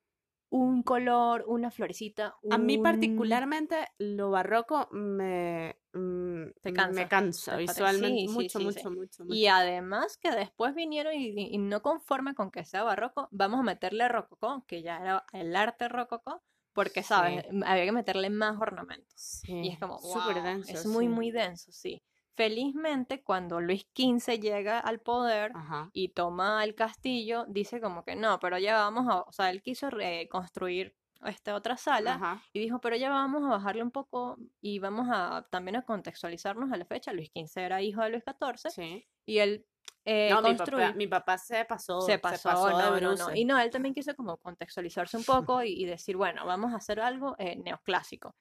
un 0.49 0.83
color, 0.83 1.43
una 1.47 1.71
florecita. 1.71 2.35
A 2.49 2.57
mí 2.57 2.77
un- 2.77 2.83
particularmente 2.83 3.87
lo 3.97 4.31
barroco 4.31 4.87
me, 4.91 5.77
mm, 5.93 6.45
cansa, 6.73 6.91
me 7.01 7.07
cansa 7.07 7.55
visualmente 7.57 8.27
sí, 8.27 8.33
mucho, 8.33 8.59
sí, 8.59 8.65
mucho, 8.65 8.79
sí. 8.79 8.89
mucho, 8.89 9.23
mucho. 9.23 9.35
Y 9.35 9.47
además 9.47 10.17
que 10.17 10.31
después 10.31 10.73
vinieron 10.75 11.13
y, 11.13 11.27
y- 11.29 11.55
y 11.55 11.57
no 11.57 11.81
conforme 11.81 12.33
con 12.33 12.51
que 12.51 12.63
sea 12.65 12.83
barroco, 12.83 13.27
vamos 13.31 13.59
a 13.59 13.63
meterle 13.63 14.07
rococó, 14.07 14.63
que 14.67 14.81
ya 14.81 14.97
era 14.97 15.25
el 15.33 15.55
arte 15.55 15.89
rococó, 15.89 16.41
porque, 16.77 17.01
¿sabes? 17.01 17.43
Sí. 17.49 17.59
Había 17.65 17.85
que 17.85 17.91
meterle 17.91 18.29
más 18.29 18.55
ornamentos. 18.61 19.11
Sí, 19.15 19.61
Y 19.63 19.69
es 19.69 19.79
como, 19.79 19.97
súper 19.97 20.35
wow, 20.35 20.43
denso, 20.43 20.73
es 20.73 20.85
muy, 20.85 21.05
sí. 21.05 21.09
muy 21.09 21.31
denso, 21.31 21.71
sí. 21.71 22.03
Felizmente, 22.35 23.23
cuando 23.23 23.59
Luis 23.59 23.87
XV 23.95 24.39
llega 24.39 24.77
al 24.79 24.99
poder 24.99 25.53
Ajá. 25.55 25.89
y 25.91 26.09
toma 26.09 26.63
el 26.63 26.75
castillo, 26.75 27.45
dice 27.47 27.81
como 27.81 28.03
que 28.03 28.15
no, 28.15 28.37
pero 28.39 28.59
ya 28.59 28.75
vamos 28.75 29.07
a, 29.09 29.21
o 29.21 29.31
sea, 29.31 29.49
él 29.49 29.63
quiso 29.63 29.89
reconstruir 29.89 30.95
esta 31.25 31.55
otra 31.55 31.77
sala 31.77 32.13
Ajá. 32.13 32.43
y 32.53 32.59
dijo, 32.59 32.79
pero 32.79 32.95
ya 32.95 33.09
vamos 33.09 33.43
a 33.43 33.49
bajarle 33.49 33.81
un 33.81 33.89
poco 33.89 34.37
y 34.61 34.77
vamos 34.77 35.07
a 35.11 35.47
también 35.49 35.77
a 35.77 35.81
contextualizarnos 35.81 36.71
a 36.71 36.77
la 36.77 36.85
fecha. 36.85 37.11
Luis 37.11 37.31
XV 37.35 37.57
era 37.57 37.81
hijo 37.81 38.03
de 38.03 38.11
Luis 38.11 38.23
XIV 38.23 38.69
Sí. 38.69 39.03
y 39.25 39.39
él 39.39 39.65
eh, 40.09 40.29
No, 40.29 40.41
mi 40.41 40.55
papá, 40.55 40.93
mi 40.93 41.07
papá 41.07 41.37
se 41.37 41.65
pasó, 41.65 41.99
se 41.99 42.17
pasó, 42.17 42.67
de 42.67 42.71
no, 42.71 42.79
no, 42.79 42.91
no. 42.91 42.95
bruces. 42.95 43.35
Y 43.35 43.43
no, 43.43 43.59
él 43.59 43.69
también 43.69 43.93
quiso 43.93 44.15
como 44.15 44.37
contextualizarse 44.37 45.17
un 45.17 45.25
poco 45.25 45.61
y, 45.63 45.73
y 45.73 45.85
decir, 45.85 46.15
bueno, 46.15 46.45
vamos 46.45 46.71
a 46.71 46.77
hacer 46.77 47.01
algo 47.01 47.35
eh, 47.37 47.57
neoclásico. 47.57 48.33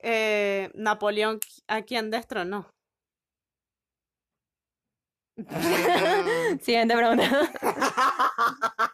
Eh, 0.00 0.72
Napoleón, 0.74 1.38
¿a 1.68 1.82
quién 1.82 2.10
destronó? 2.10 2.68
Siguiente 6.60 6.96
pregunta. 6.96 7.52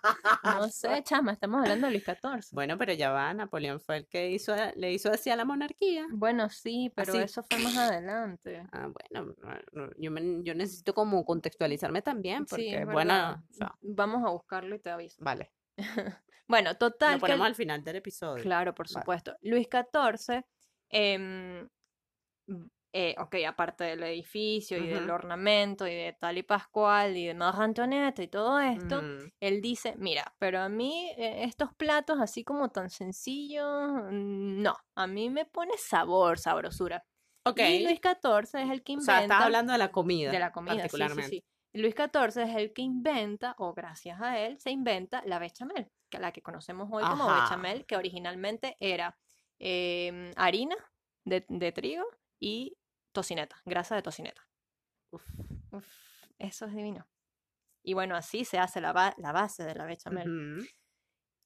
No 0.45 0.69
sé, 0.69 1.03
chama, 1.05 1.33
estamos 1.33 1.63
hablando 1.63 1.87
de 1.87 1.93
Luis 1.93 2.05
XIV. 2.05 2.49
Bueno, 2.53 2.77
pero 2.79 2.93
ya 2.93 3.11
va, 3.11 3.33
Napoleón 3.33 3.81
fue 3.81 3.97
el 3.99 4.07
que 4.07 4.31
hizo, 4.31 4.55
le 4.77 4.93
hizo 4.93 5.11
así 5.11 5.31
a 5.31 5.37
la 5.37 5.45
monarquía. 5.45 6.07
Bueno, 6.11 6.49
sí, 6.51 6.93
pero 6.95 7.13
Así. 7.15 7.23
eso 7.23 7.43
fue 7.43 7.59
más 7.59 7.77
adelante. 7.77 8.67
Ah, 8.73 8.89
bueno, 8.93 9.35
no, 9.41 9.55
no, 9.87 9.91
yo, 9.97 10.11
me- 10.11 10.43
yo 10.43 10.55
necesito 10.55 10.93
como 10.95 11.25
contextualizarme 11.25 12.03
también, 12.03 12.45
porque, 12.45 12.85
bueno, 12.85 13.15
verdad. 13.15 13.37
o 13.51 13.55
sea, 13.55 13.75
Vamos 13.81 14.23
a 14.27 14.31
buscarlo 14.31 14.75
y 14.75 14.81
te 14.81 14.91
aviso. 14.91 15.17
vale, 15.25 15.53
Bueno, 16.47 16.77
total. 16.77 17.15
lo 17.15 17.21
ponemos 17.21 17.47
al 17.47 17.55
final 17.55 17.83
del 17.83 17.97
episodio. 17.97 18.43
Claro, 18.43 18.75
por 18.75 18.87
Vale. 18.87 19.01
supuesto. 19.03 19.35
Luis 19.41 19.67
XIV, 19.69 20.45
eh, 22.95 23.17
ok, 23.19 23.37
aparte 23.47 23.85
del 23.85 24.03
edificio 24.05 24.79
y 24.79 24.87
del 24.89 25.09
Ujú. 25.09 25.11
ornamento 25.11 25.87
y 25.89 25.95
de 25.95 26.17
tal 26.19 26.39
y 26.39 26.45
Pascual 26.45 27.17
y 27.17 27.27
de 27.27 27.35
Marie 27.35 27.63
Antoinette 27.65 28.21
y 28.21 28.29
todo 28.29 28.61
esto, 28.61 29.05
Ujú. 29.05 29.31
él 29.41 29.61
dice, 29.61 29.95
mira, 29.99 30.35
pero 30.39 30.61
a 30.61 30.69
mí 30.69 31.11
eh, 31.19 31.45
estos 31.45 31.75
platos 31.75 32.19
así 32.21 32.45
como 32.45 32.71
tan 32.71 32.91
sencillos, 32.91 33.67
mm, 34.11 34.63
no, 34.63 34.75
a 34.95 35.07
mí 35.09 35.31
me 35.31 35.45
pone 35.47 35.77
sabor, 35.79 36.39
sabrosura. 36.39 37.05
Ok, 37.47 37.61
Y 37.61 37.81
Luis 37.81 38.01
XIV 38.01 38.55
es 38.55 38.71
el 38.71 38.83
que 38.85 38.93
o 38.97 39.01
inventa... 39.01 39.05
sea, 39.05 39.19
estás 39.21 39.41
hablando 39.41 39.73
de 39.73 39.79
la 39.79 39.93
comida, 39.93 40.33
de 40.33 40.39
la 40.39 40.53
comida, 40.53 40.89
sí, 40.89 41.09
sí, 41.09 41.23
sí. 41.23 41.45
Luis 41.73 41.95
XIV 41.95 42.37
es 42.37 42.55
el 42.57 42.73
que 42.73 42.83
inventa, 42.83 43.55
o 43.59 43.75
gracias 43.75 44.21
a 44.21 44.39
él, 44.39 44.59
se 44.61 44.71
inventa 44.71 45.23
la 45.27 45.39
bechamel, 45.39 45.91
que 46.09 46.19
la 46.19 46.33
que 46.33 46.43
conocemos 46.43 46.89
hoy 46.93 47.07
como 47.07 47.31
bechamel, 47.31 47.85
que 47.87 47.97
originalmente 47.97 48.77
era 48.81 49.19
em, 49.59 50.33
harina 50.37 50.77
de, 51.25 51.45
de 51.49 51.73
trigo 51.73 52.05
y 52.41 52.77
tocineta, 53.15 53.57
grasa 53.65 53.95
de 53.97 54.03
tocineta. 54.03 54.43
Uf. 55.11 55.25
Uf, 55.73 55.87
eso 56.39 56.67
es 56.67 56.75
divino. 56.75 57.07
Y 57.83 57.95
bueno, 57.95 58.17
así 58.17 58.45
se 58.45 58.59
hace 58.59 58.81
la, 58.83 58.93
ba- 58.93 59.15
la 59.19 59.33
base 59.33 59.65
de 59.65 59.75
la 59.75 59.87
bechamel. 59.87 60.69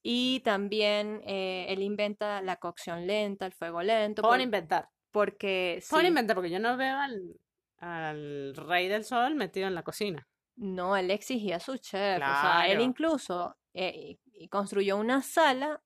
Y 0.03 0.41
también 0.41 1.21
eh, 1.27 1.67
él 1.69 1.83
inventa 1.83 2.41
la 2.43 2.57
cocción 2.57 3.07
lenta, 3.07 3.47
el 3.47 3.53
fuego 3.53 3.83
lento. 3.83 4.23
Pueden 4.23 4.39
por- 4.39 4.45
inventar. 4.45 4.89
porque 5.11 5.83
Pueden 5.91 6.07
sí, 6.07 6.09
inventar 6.09 6.35
porque 6.37 6.51
yo 6.51 6.61
no 6.61 6.77
veo 6.77 6.97
al, 6.97 7.41
al 7.79 8.55
rey 8.57 8.89
del 8.89 9.05
sol 9.05 9.35
metido 9.35 9.67
en 9.67 9.75
la 9.75 9.83
cocina. 9.83 10.27
no, 10.57 10.97
él 10.97 11.11
exigía 11.11 11.59
su 11.61 11.77
chef. 11.79 12.17
O 12.17 12.21
sea, 12.21 12.69
él 12.69 12.81
incluso 12.81 13.57
eh, 13.75 14.19
construyó 14.51 14.97
una 14.97 15.23
sala 15.23 15.83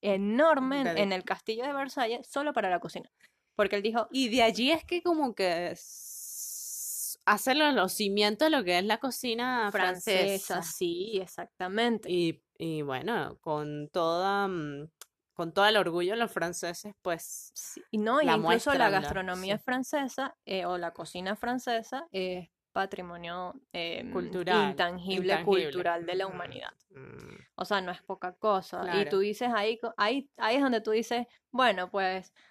enorme 0.00 0.84
De- 0.84 1.00
en 1.02 1.12
el 1.12 1.24
castillo 1.24 1.64
de 1.64 1.72
Versalles 1.72 2.26
solo 2.28 2.52
para 2.52 2.70
la 2.70 2.78
cocina. 2.80 3.10
Porque 3.58 3.74
él 3.74 3.82
dijo, 3.82 4.06
Y 4.12 4.28
de 4.28 4.44
allí 4.44 4.70
es 4.70 4.84
que 4.84 5.02
como 5.02 5.34
que 5.34 5.72
s- 5.72 7.18
hace 7.26 7.56
los, 7.56 7.92
cimientos 7.92 8.46
de 8.46 8.56
lo 8.56 8.62
que 8.62 8.78
es 8.78 8.84
la 8.84 8.98
cocina 8.98 9.68
francesa, 9.72 10.62
francesa. 10.62 10.62
sí, 10.62 11.18
exactamente. 11.20 12.08
Y, 12.08 12.40
y 12.56 12.82
bueno, 12.82 13.36
con 13.40 13.88
toda, 13.88 14.46
mm, 14.46 14.88
con 15.34 15.52
todo 15.52 15.66
el 15.66 15.76
orgullo 15.76 16.12
de 16.12 16.18
los 16.18 16.30
franceses, 16.30 16.94
pues 17.02 17.50
Sí, 17.52 17.82
y 17.90 17.98
no, 17.98 18.22
y 18.22 18.26
la 18.26 18.36
incluso 18.36 18.72
la 18.74 18.90
gastronomía 18.90 19.58
sí. 19.58 19.64
francesa 19.64 20.36
eh, 20.46 20.64
o 20.64 20.78
la 20.78 20.92
cocina 20.92 21.34
francesa 21.34 22.06
es 22.12 22.48
patrimonio 22.72 23.54
em, 23.72 24.12
Cultural, 24.12 24.70
intangible, 24.70 25.32
intangible. 25.32 25.62
cultural 25.64 26.06
de 26.06 26.14
la 26.14 26.26
Ujú. 26.26 26.34
humanidad. 26.36 26.72
mm, 26.90 27.34
O 27.56 27.64
sea, 27.64 27.80
no 27.80 27.90
es 27.90 28.02
poca 28.02 28.34
cosa. 28.34 28.84
Y 29.02 29.08
tú 29.10 29.18
dices 29.18 29.48
ahí, 29.52 29.80
ahí, 29.96 30.30
ahí 30.36 30.56
es 30.56 30.62
donde 30.62 30.80
tú 30.80 30.92
dices, 30.92 31.26
bueno, 31.50 31.90
pues, 31.90 32.32
mm, 32.32 32.47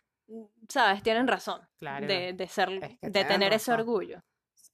sabes, 0.70 1.04
tienen 1.04 1.28
razón 1.28 1.62
Claro. 1.80 2.08
de, 2.08 2.34
de 2.34 2.48
ser, 2.48 2.70
Es 2.84 3.00
que 3.00 3.10
de 3.10 3.24
tener 3.26 3.54
ese 3.54 3.72
orgullo. 3.72 4.22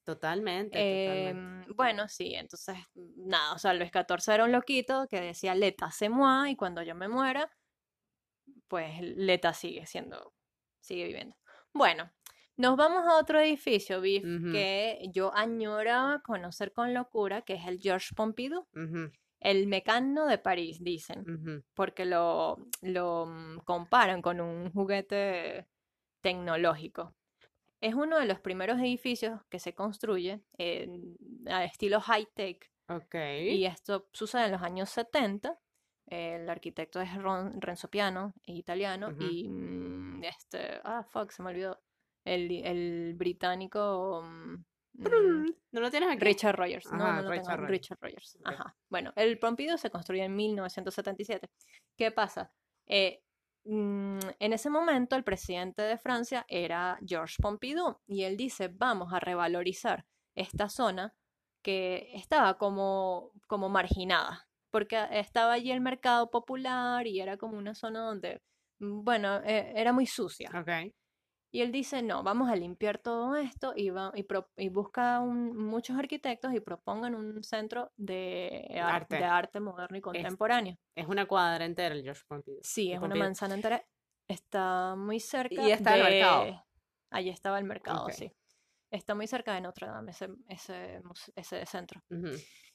totalmente, 0.04 0.78
totalmente. 0.78 1.70
Em, 1.70 1.76
bueno, 1.76 2.08
sí, 2.08 2.34
entonces, 2.36 2.78
nada, 2.96 3.54
o 3.54 3.58
sea, 3.60 3.74
Luis 3.74 3.92
XIV 3.92 4.34
era 4.34 4.44
un 4.44 4.52
loquito 4.52 5.08
que 5.10 5.22
decía, 5.22 5.56
Leta 5.56 5.90
c'est 5.92 6.10
moi, 6.12 6.50
y 6.52 6.56
cuando 6.56 6.82
yo 6.84 6.96
me 6.96 7.08
muera, 7.08 7.50
pues 8.68 9.00
Leta 9.02 9.54
sigue 9.54 9.86
siendo, 9.86 10.34
sigue 10.82 11.06
viviendo. 11.06 11.36
Bueno, 11.74 12.12
nos 12.58 12.76
vamos 12.76 13.06
a 13.08 13.18
otro 13.18 13.40
edificio, 13.40 14.02
Biff, 14.02 14.24
que 14.52 15.00
yo 15.14 15.34
añoraba 15.36 16.22
conocer 16.22 16.72
con 16.74 16.94
locura, 16.94 17.42
que 17.44 17.54
es 17.54 17.66
el 17.68 17.80
Georges 17.80 18.14
Pompidou, 18.16 18.68
el 19.44 19.68
mecano 19.68 20.26
de 20.26 20.38
París, 20.38 20.80
dicen, 20.82 21.64
porque 21.76 22.06
lo, 22.06 22.58
lo 22.82 23.26
mm, 23.28 23.60
comparan 23.66 24.22
con 24.22 24.40
un 24.42 24.72
juguete 24.72 25.68
tecnológico. 26.22 27.14
Es 27.82 27.94
uno 27.94 28.18
de 28.18 28.26
los 28.26 28.40
primeros 28.40 28.80
edificios 28.80 29.42
que 29.50 29.60
se 29.60 29.74
construye 29.76 30.42
en, 30.58 31.18
a 31.48 31.66
estilo 31.66 32.00
high-tech 32.00 32.72
Ok. 32.88 33.16
y 33.16 33.66
esto 33.66 34.08
sucede 34.14 34.46
en 34.46 34.52
los 34.54 34.62
años 34.62 34.90
70. 34.90 35.60
El 36.08 36.50
arquitecto 36.50 37.02
es 37.02 37.14
Ron- 37.16 37.60
Renzo 37.62 37.90
Piano, 37.90 38.34
es 38.46 38.56
italiano, 38.56 39.10
y 39.20 39.48
mm, 39.50 40.24
este, 40.24 40.80
ah, 40.84 41.04
fuck, 41.10 41.32
se 41.32 41.44
me 41.44 41.50
olvidó, 41.50 41.82
el, 42.26 42.52
el 42.66 43.14
británico 43.16 44.22
mm, 44.24 44.64
¿No 44.94 45.82
lo 45.82 45.90
tienes 45.90 46.10
aquí? 46.10 46.20
Richard 46.20 46.56
Rogers, 46.56 46.92
no, 46.92 47.04
Ajá, 47.04 47.16
no 47.16 47.22
lo 47.24 47.30
tengo, 47.30 47.42
Richard 47.42 47.60
Rogers. 47.60 47.72
Richard 47.72 47.98
Rogers, 48.02 48.38
ajá. 48.44 48.76
Bueno, 48.90 49.12
el 49.16 49.40
Pompidou 49.40 49.78
se 49.78 49.90
construye 49.90 50.24
en 50.24 50.36
1977. 50.36 51.50
¿Qué 51.98 52.12
pasa? 52.12 52.52
Eh, 52.86 53.24
mm, 53.66 54.20
en 54.40 54.54
ese 54.54 54.70
momento 54.70 55.16
el 55.16 55.24
presidente 55.24 55.82
de 55.82 55.98
Francia 55.98 56.46
era 56.48 57.00
Georges 57.06 57.38
Pompidou 57.42 58.00
y 58.06 58.24
él 58.24 58.38
dice, 58.38 58.68
vamos 58.68 59.14
a 59.14 59.20
revalorizar 59.20 60.06
esta 60.36 60.70
zona 60.70 61.16
que 61.64 62.12
estaba 62.14 62.58
como, 62.58 63.32
como 63.48 63.70
marginada, 63.70 64.48
porque 64.70 65.08
estaba 65.12 65.54
allí 65.54 65.72
el 65.72 65.82
mercado 65.82 66.30
popular 66.30 67.08
y 67.08 67.20
era 67.20 67.38
como 67.38 67.58
una 67.58 67.74
zona 67.74 68.02
donde, 68.02 68.42
mm, 68.80 69.04
bueno, 69.04 69.38
eh, 69.44 69.74
era 69.76 69.94
muy 69.94 70.06
sucia. 70.06 70.52
Ok. 70.54 70.94
Y 71.56 71.62
él 71.62 71.72
dice, 71.72 72.02
no, 72.02 72.24
vamos 72.24 72.50
a 72.50 72.56
limpiar 72.56 72.98
todo 72.98 73.36
esto 73.36 73.74
y, 73.76 73.92
va, 73.92 74.12
y, 74.16 74.24
pro- 74.24 74.50
y 74.58 74.70
busca 74.70 75.20
un- 75.20 75.56
muchos 75.56 75.96
arquitectos 76.00 76.52
y 76.56 76.60
propongan 76.60 77.14
un 77.14 77.44
centro 77.44 77.92
de, 77.96 78.68
ar- 78.82 78.96
Arte. 78.96 79.18
de 79.18 79.24
arte 79.24 79.60
moderno 79.60 79.96
y 79.96 80.02
contemporáneo. 80.02 80.78
Es 80.96 81.08
una 81.08 81.28
cuadra 81.28 81.64
entera 81.66 81.94
el 81.94 82.02
George 82.02 82.24
Pompidou. 82.28 82.60
Sí, 82.64 82.92
es 82.92 82.98
una 82.98 83.10
Pompidou. 83.10 83.24
manzana 83.26 83.54
entera. 83.54 83.86
Está 84.28 84.96
muy 84.98 85.20
cerca 85.20 85.62
Y 85.62 85.72
está 85.72 85.96
el 85.96 86.04
mercado. 86.04 86.46
de... 86.46 86.60
Allí 87.12 87.30
estaba 87.30 87.60
el 87.60 87.66
mercado, 87.66 88.06
Ok. 88.06 88.12
sí. 88.14 88.32
Está 88.90 89.14
muy 89.14 89.28
cerca 89.28 89.54
de 89.54 89.62
Notre 89.62 89.86
Dame, 89.88 90.10
ese, 90.12 90.30
ese, 90.50 91.02
ese 91.36 91.66
centro. 91.68 92.02
Ujú. 92.10 92.30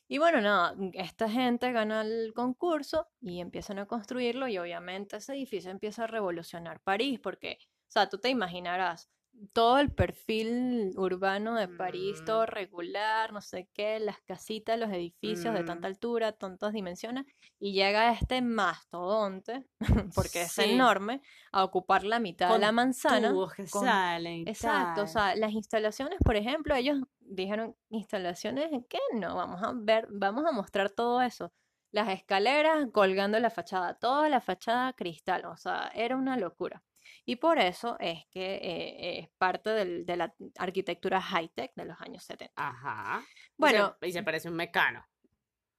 Y 0.09 0.19
bueno, 0.19 0.41
nada, 0.41 0.77
esta 0.95 1.29
gente 1.29 1.73
gana 1.73 2.03
el 2.03 2.33
concurso 2.33 3.09
y 3.21 3.41
empiezan 3.41 3.81
a 3.81 3.87
construirlo 3.87 4.47
y 4.47 4.57
obviamente 4.59 5.17
ese 5.17 5.33
edificio 5.35 5.71
empieza 5.73 6.05
a 6.05 6.07
revolucionar 6.07 6.81
París 6.81 7.19
porque, 7.21 7.59
o 7.89 7.91
sea, 7.91 8.09
tú 8.09 8.19
te 8.19 8.29
imaginarás 8.29 9.09
todo 9.53 9.79
el 9.79 9.93
perfil 9.93 10.91
urbano 10.97 11.55
de 11.55 11.69
París, 11.69 12.25
todo 12.25 12.43
Mm. 12.43 12.47
regular, 12.47 13.33
no 13.33 13.41
sé 13.41 13.69
qué, 13.73 14.01
las 14.01 14.21
casitas, 14.23 14.77
los 14.79 14.91
edificios 14.91 15.55
de 15.55 15.63
tanta 15.63 15.87
Mm. 15.89 15.93
altura, 15.93 16.33
tantas 16.33 16.73
dimensiones, 16.73 17.25
y 17.61 17.73
llega 17.73 18.13
este 18.13 18.43
mastodonte, 18.43 19.65
porque 20.15 20.43
es 20.43 20.59
enorme, 20.59 21.23
a 21.53 21.63
ocupar 21.65 22.03
la 22.05 22.19
mitad 22.19 22.53
de 22.53 22.59
la 22.59 22.73
manzana. 22.73 23.31
Tubos 23.31 23.55
que 23.55 23.67
con- 23.69 23.85
salen. 23.85 24.49
Exacto, 24.49 25.03
o 25.03 25.07
sea, 25.07 25.37
las 25.37 25.53
instalaciones, 25.53 26.19
por 26.25 26.35
ejemplo, 26.37 26.75
ellos 26.75 26.99
dijeron, 27.21 27.77
instalaciones, 27.91 28.71
¿qué? 28.89 28.99
No, 29.15 29.37
vamos 29.37 29.63
a 29.63 29.73
ver, 29.75 30.09
vamos 30.11 30.45
a 30.47 30.53
mostrar 30.53 30.91
todo 30.91 31.23
eso. 31.23 31.53
Las 31.93 32.09
escaleras 32.09 32.89
colgando 32.93 33.39
la 33.39 33.51
fachada, 33.51 33.95
toda 33.95 34.29
la 34.29 34.41
fachada 34.41 34.93
cristal, 34.95 35.45
o 35.47 35.57
sea, 35.57 35.91
era 35.95 36.17
una 36.17 36.37
locura. 36.37 36.83
Y 37.25 37.37
por 37.37 37.59
eso 37.59 37.97
es 38.01 38.25
que 38.31 38.55
eh, 38.57 39.19
es 39.21 39.29
parte 39.39 39.71
del- 39.71 40.05
de 40.07 40.17
la 40.17 40.35
arquitectura 40.59 41.21
high-tech 41.21 41.73
de 41.75 41.85
los 41.85 42.01
años 42.01 42.23
70. 42.25 42.53
Ajá. 42.57 43.21
Y 43.23 43.25
se- 43.43 43.53
Bueno, 43.59 43.97
y 44.03 44.13
se 44.13 44.23
parece 44.23 44.49
un 44.49 44.55
mecano. 44.57 45.05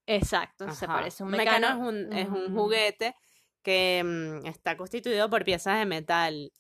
exacto, 0.06 0.70
se 0.72 0.88
parece 0.88 1.24
a 1.24 1.26
un 1.26 1.32
mecano. 1.32 1.52
mecano. 1.76 1.90
es 1.90 1.94
un, 2.08 2.14
es 2.14 2.28
un 2.30 2.56
juguete 2.56 3.16
que 3.62 4.02
mm, 4.04 4.46
está 4.48 4.76
constituido 4.78 5.30
por 5.30 5.44
piezas 5.44 5.78
de 5.80 5.86
metal. 5.86 6.52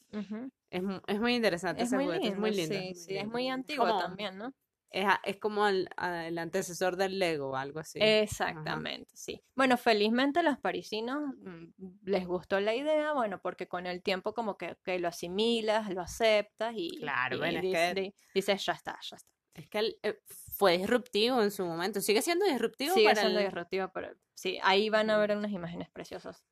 Es, 0.71 0.83
es 1.07 1.19
muy 1.19 1.35
interesante 1.35 1.81
Es 1.81 1.87
ese 1.87 1.95
muy 1.95 2.05
juguete, 2.05 2.27
es 2.27 2.37
muy 2.37 2.51
lindo, 2.51 2.75
lindo. 2.75 2.89
sí, 2.89 2.95
sí, 2.95 3.11
es 3.15 3.21
lindo. 3.23 3.31
muy 3.31 3.49
antiguo 3.49 3.87
como- 3.87 3.99
también, 3.99 4.37
¿no? 4.37 4.53
Es, 4.91 5.05
es 5.23 5.37
como 5.37 5.67
el, 5.67 5.87
antecesor 5.97 6.95
del 6.95 7.19
Lego 7.19 7.51
o 7.51 7.55
algo 7.55 7.79
así. 7.79 7.99
Exactamente, 8.01 9.11
sí. 9.15 9.41
Bueno, 9.55 9.77
felizmente 9.77 10.39
a 10.39 10.43
los 10.43 10.57
parisinos 10.57 11.21
mm, 11.37 11.65
les 12.05 12.25
gustó 12.25 12.59
la 12.59 12.73
idea, 12.73 13.13
bueno, 13.13 13.39
porque 13.41 13.67
con 13.67 13.85
el 13.85 14.01
tiempo 14.01 14.33
como 14.33 14.57
que, 14.57 14.77
que 14.83 14.97
lo 14.99 15.07
asimilas, 15.07 15.89
lo 15.93 16.01
aceptas 16.01 16.73
y, 16.75 16.97
Claro, 16.99 17.35
y 17.35 17.39
bueno, 17.39 17.59
es 17.59 17.65
dic- 17.65 17.93
que- 17.93 18.01
di- 18.01 18.13
dices, 18.33 18.65
ya 18.65 18.73
está, 18.73 18.97
ya 19.01 19.15
está. 19.17 19.29
Es 19.53 19.67
que 19.67 19.97
eh, 20.03 20.19
fue 20.53 20.77
disruptivo 20.77 21.41
en 21.41 21.51
su 21.51 21.65
momento. 21.65 21.99
Sigue 22.01 22.21
siendo 22.21 22.45
disruptivo 22.45 22.93
Sigue 22.93 23.09
para 23.09 23.21
siendo 23.21 23.39
el- 23.39 23.45
disruptivo, 23.45 23.91
pero 23.93 24.09
sí, 24.33 24.57
ahí 24.63 24.89
van 24.89 25.09
a 25.09 25.17
ver 25.17 25.35
unas 25.35 25.51
imágenes 25.51 25.89
preciosas. 25.89 26.43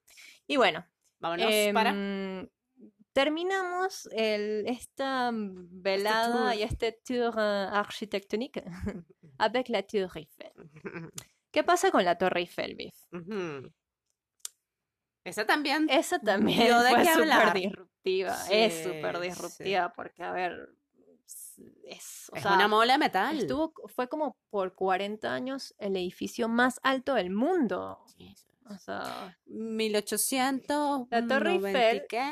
Y 0.45 0.57
bueno, 0.57 0.85
Vámonos 1.19 1.51
para... 1.73 1.91
terminamos 3.21 4.07
el, 4.11 4.63
esta 4.67 5.31
velada 5.33 6.53
y 6.53 6.61
este 6.61 6.91
tour 7.03 7.33
eh, 7.35 7.67
architectónique 7.71 8.63
avec 9.39 9.69
la 9.69 9.81
Tour 9.81 10.11
Eiffel. 10.15 10.51
¿Qué 11.51 11.63
pasa 11.63 11.89
con 11.89 12.05
la 12.05 12.15
Torre 12.15 12.41
Eiffel, 12.41 12.75
Biff? 12.75 12.95
Ujú. 13.11 13.71
Esa 15.23 15.45
también 15.47 15.87
Esa 15.89 16.19
también 16.19 16.59
de 16.59 16.89
fue 16.91 17.05
súper 17.05 17.53
disruptiva. 17.53 18.37
es 18.51 18.73
Sí, 18.75 18.83
súper 18.83 19.15
sí. 19.15 19.21
disruptiva 19.23 19.93
porque, 19.95 20.23
a 20.23 20.31
ver, 20.31 20.69
es, 21.85 22.29
o 22.31 22.35
es 22.35 22.43
sea, 22.43 22.53
una 22.53 22.67
mola 22.67 22.93
de 22.93 22.99
metal. 22.99 23.35
estuvo, 23.39 23.73
fue 23.87 24.07
como 24.07 24.37
por 24.51 24.75
40 24.75 25.33
años 25.33 25.73
el 25.79 25.95
edificio 25.97 26.47
más 26.47 26.79
alto 26.83 27.15
del 27.15 27.31
mundo. 27.31 27.97
Jesus. 28.15 28.45
O 28.69 28.77
sea, 28.77 29.35
1800. 29.45 31.07
La 31.09 31.25
Torre 31.27 31.55
Eiffel- 31.55 32.05
¿Qué? 32.07 32.31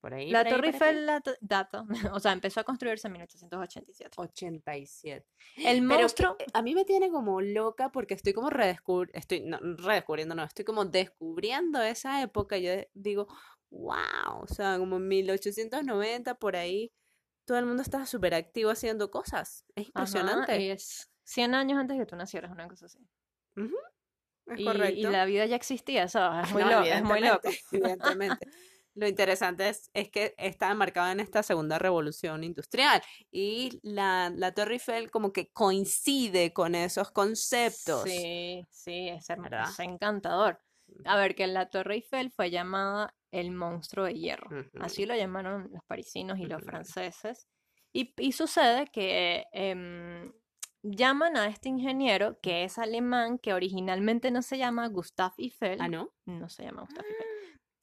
Por 0.00 0.14
ahí. 0.14 0.30
la 0.30 0.40
por 0.40 0.46
ahí, 0.46 0.52
Torre. 0.54 0.68
Eiffel 0.68 1.06
la 1.06 1.22
data, 1.40 1.84
o 2.16 2.20
sea, 2.20 2.32
empezó 2.32 2.60
a 2.60 2.64
construirse 2.64 3.06
en 3.08 3.12
1887. 3.12 4.10
87. 4.16 5.26
El 5.56 5.76
que, 5.76 5.80
monstruo, 5.82 6.36
eh, 6.38 6.46
a 6.54 6.62
mí 6.62 6.74
me 6.74 6.84
tiene 6.84 7.10
como 7.10 7.40
loca 7.42 7.90
porque 7.92 8.14
estoy 8.14 8.32
como 8.32 8.48
redescubriendo, 8.48 9.18
estoy 9.18 9.40
no, 9.40 9.58
redescubriendo, 9.60 10.34
no, 10.34 10.44
estoy 10.44 10.64
como 10.64 10.84
descubriendo 10.86 11.82
esa 11.82 12.22
época. 12.22 12.56
Yo 12.56 12.72
digo, 12.94 13.26
wow, 13.70 14.40
o 14.42 14.46
sea, 14.46 14.78
como 14.78 14.96
en 14.96 15.06
1890 15.08 16.34
por 16.36 16.56
ahí, 16.56 16.92
todo 17.44 17.58
el 17.58 17.66
mundo 17.66 17.82
estaba 17.82 18.06
súper 18.06 18.34
activo 18.34 18.70
haciendo 18.70 19.10
cosas. 19.10 19.64
Es 19.74 19.82
ajá, 19.82 19.88
impresionante. 19.88 20.60
y 20.62 20.70
es 20.70 21.10
100 21.24 21.54
años 21.54 21.78
antes 21.78 21.98
que 21.98 22.06
tú 22.06 22.16
nacieras, 22.16 22.50
una 22.52 22.66
cosa 22.68 22.86
así. 22.86 22.98
Es 24.46 24.60
Y, 24.60 24.64
correcto. 24.64 24.98
y 24.98 25.02
la 25.02 25.24
vida 25.26 25.44
ya 25.46 25.56
existía, 25.56 26.08
¿sabes? 26.08 26.46
Es 26.48 26.52
muy, 26.54 26.62
No, 26.62 26.70
loco, 26.70 26.84
es 26.84 27.02
muy 27.02 27.20
loco. 27.20 27.48
evidentemente. 27.72 28.46
Lo 28.94 29.06
interesante 29.06 29.68
es, 29.68 29.90
es 29.94 30.10
que 30.10 30.34
está 30.36 30.70
enmarcado 30.70 31.10
en 31.12 31.20
esta 31.20 31.42
segunda 31.42 31.78
revolución 31.78 32.42
industrial 32.44 33.02
y 33.30 33.78
la, 33.82 34.32
la 34.34 34.52
Torre 34.52 34.74
Eiffel 34.74 35.10
como 35.10 35.32
que 35.32 35.50
coincide 35.52 36.52
con 36.52 36.74
esos 36.74 37.10
conceptos. 37.10 38.02
Sí, 38.02 38.66
sí, 38.70 39.08
es, 39.08 39.28
es 39.30 39.78
encantador. 39.78 40.60
A 41.04 41.16
ver, 41.16 41.34
que 41.34 41.46
la 41.46 41.70
Torre 41.70 41.94
Eiffel 41.94 42.30
fue 42.30 42.50
llamada 42.50 43.14
el 43.30 43.52
monstruo 43.52 44.06
de 44.06 44.14
hierro. 44.14 44.50
Así 44.80 45.06
lo 45.06 45.14
llamaron 45.14 45.70
los 45.72 45.84
parisinos 45.84 46.38
y 46.38 46.46
los 46.46 46.62
franceses. 46.62 47.46
Y, 47.92 48.12
y 48.18 48.32
sucede 48.32 48.86
que 48.86 49.46
em, 49.52 50.32
llaman 50.82 51.36
a 51.36 51.46
este 51.46 51.68
ingeniero 51.68 52.38
que 52.40 52.64
es 52.64 52.78
alemán, 52.78 53.38
que 53.38 53.52
originalmente 53.52 54.30
no 54.30 54.42
se 54.42 54.58
llama 54.58 54.88
Gustav 54.88 55.32
Eiffel. 55.38 55.80
Ah, 55.80 55.88
¿no? 55.88 56.12
No 56.26 56.48
se 56.48 56.64
llama 56.64 56.82
Gustav 56.82 57.04
Eiffel. 57.04 57.26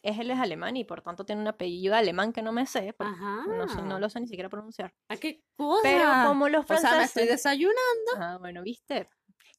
Es, 0.03 0.19
él 0.19 0.31
es 0.31 0.39
alemán 0.39 0.77
y 0.77 0.83
por 0.83 1.01
tanto 1.01 1.25
tiene 1.25 1.41
un 1.41 1.47
apellido 1.47 1.95
alemán 1.95 2.31
que 2.31 2.41
no 2.41 2.51
me 2.51 2.65
sé, 2.65 2.95
no, 2.99 3.67
sé- 3.67 3.81
no 3.81 3.99
lo 3.99 4.09
sé 4.09 4.19
ni 4.21 4.27
siquiera 4.27 4.47
pronunciar. 4.49 4.93
¿A 5.09 5.17
qué 5.17 5.43
cosa? 5.57 5.81
Pero 5.83 6.09
como 6.27 6.47
los 6.49 6.63
O 6.63 6.67
sea, 6.67 6.75
me 6.75 7.03
estoy 7.03 7.23
franceses... 7.23 7.29
desayunando. 7.29 8.11
Ah, 8.19 8.37
bueno, 8.39 8.61
viste. 8.63 9.09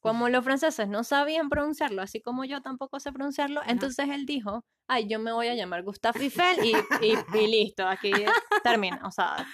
Como 0.00 0.28
los 0.28 0.44
franceses 0.44 0.88
no 0.88 1.02
sabían 1.02 1.48
pronunciarlo, 1.48 2.02
así 2.02 2.20
como 2.22 2.44
yo 2.44 2.62
tampoco 2.62 3.00
sé 3.00 3.10
pronunciarlo, 3.12 3.62
entonces 3.66 4.08
él 4.08 4.26
dijo, 4.26 4.64
ay, 4.86 5.08
yo 5.08 5.18
me 5.18 5.32
voy 5.32 5.48
a 5.48 5.54
llamar 5.56 5.82
Gustav 5.82 6.14
Eiffel 6.20 6.64
y, 6.64 6.72
y, 7.04 7.18
y 7.36 7.46
listo, 7.48 7.84
aquí 7.86 8.12
termina, 8.62 9.00
o 9.04 9.10
sea, 9.10 9.44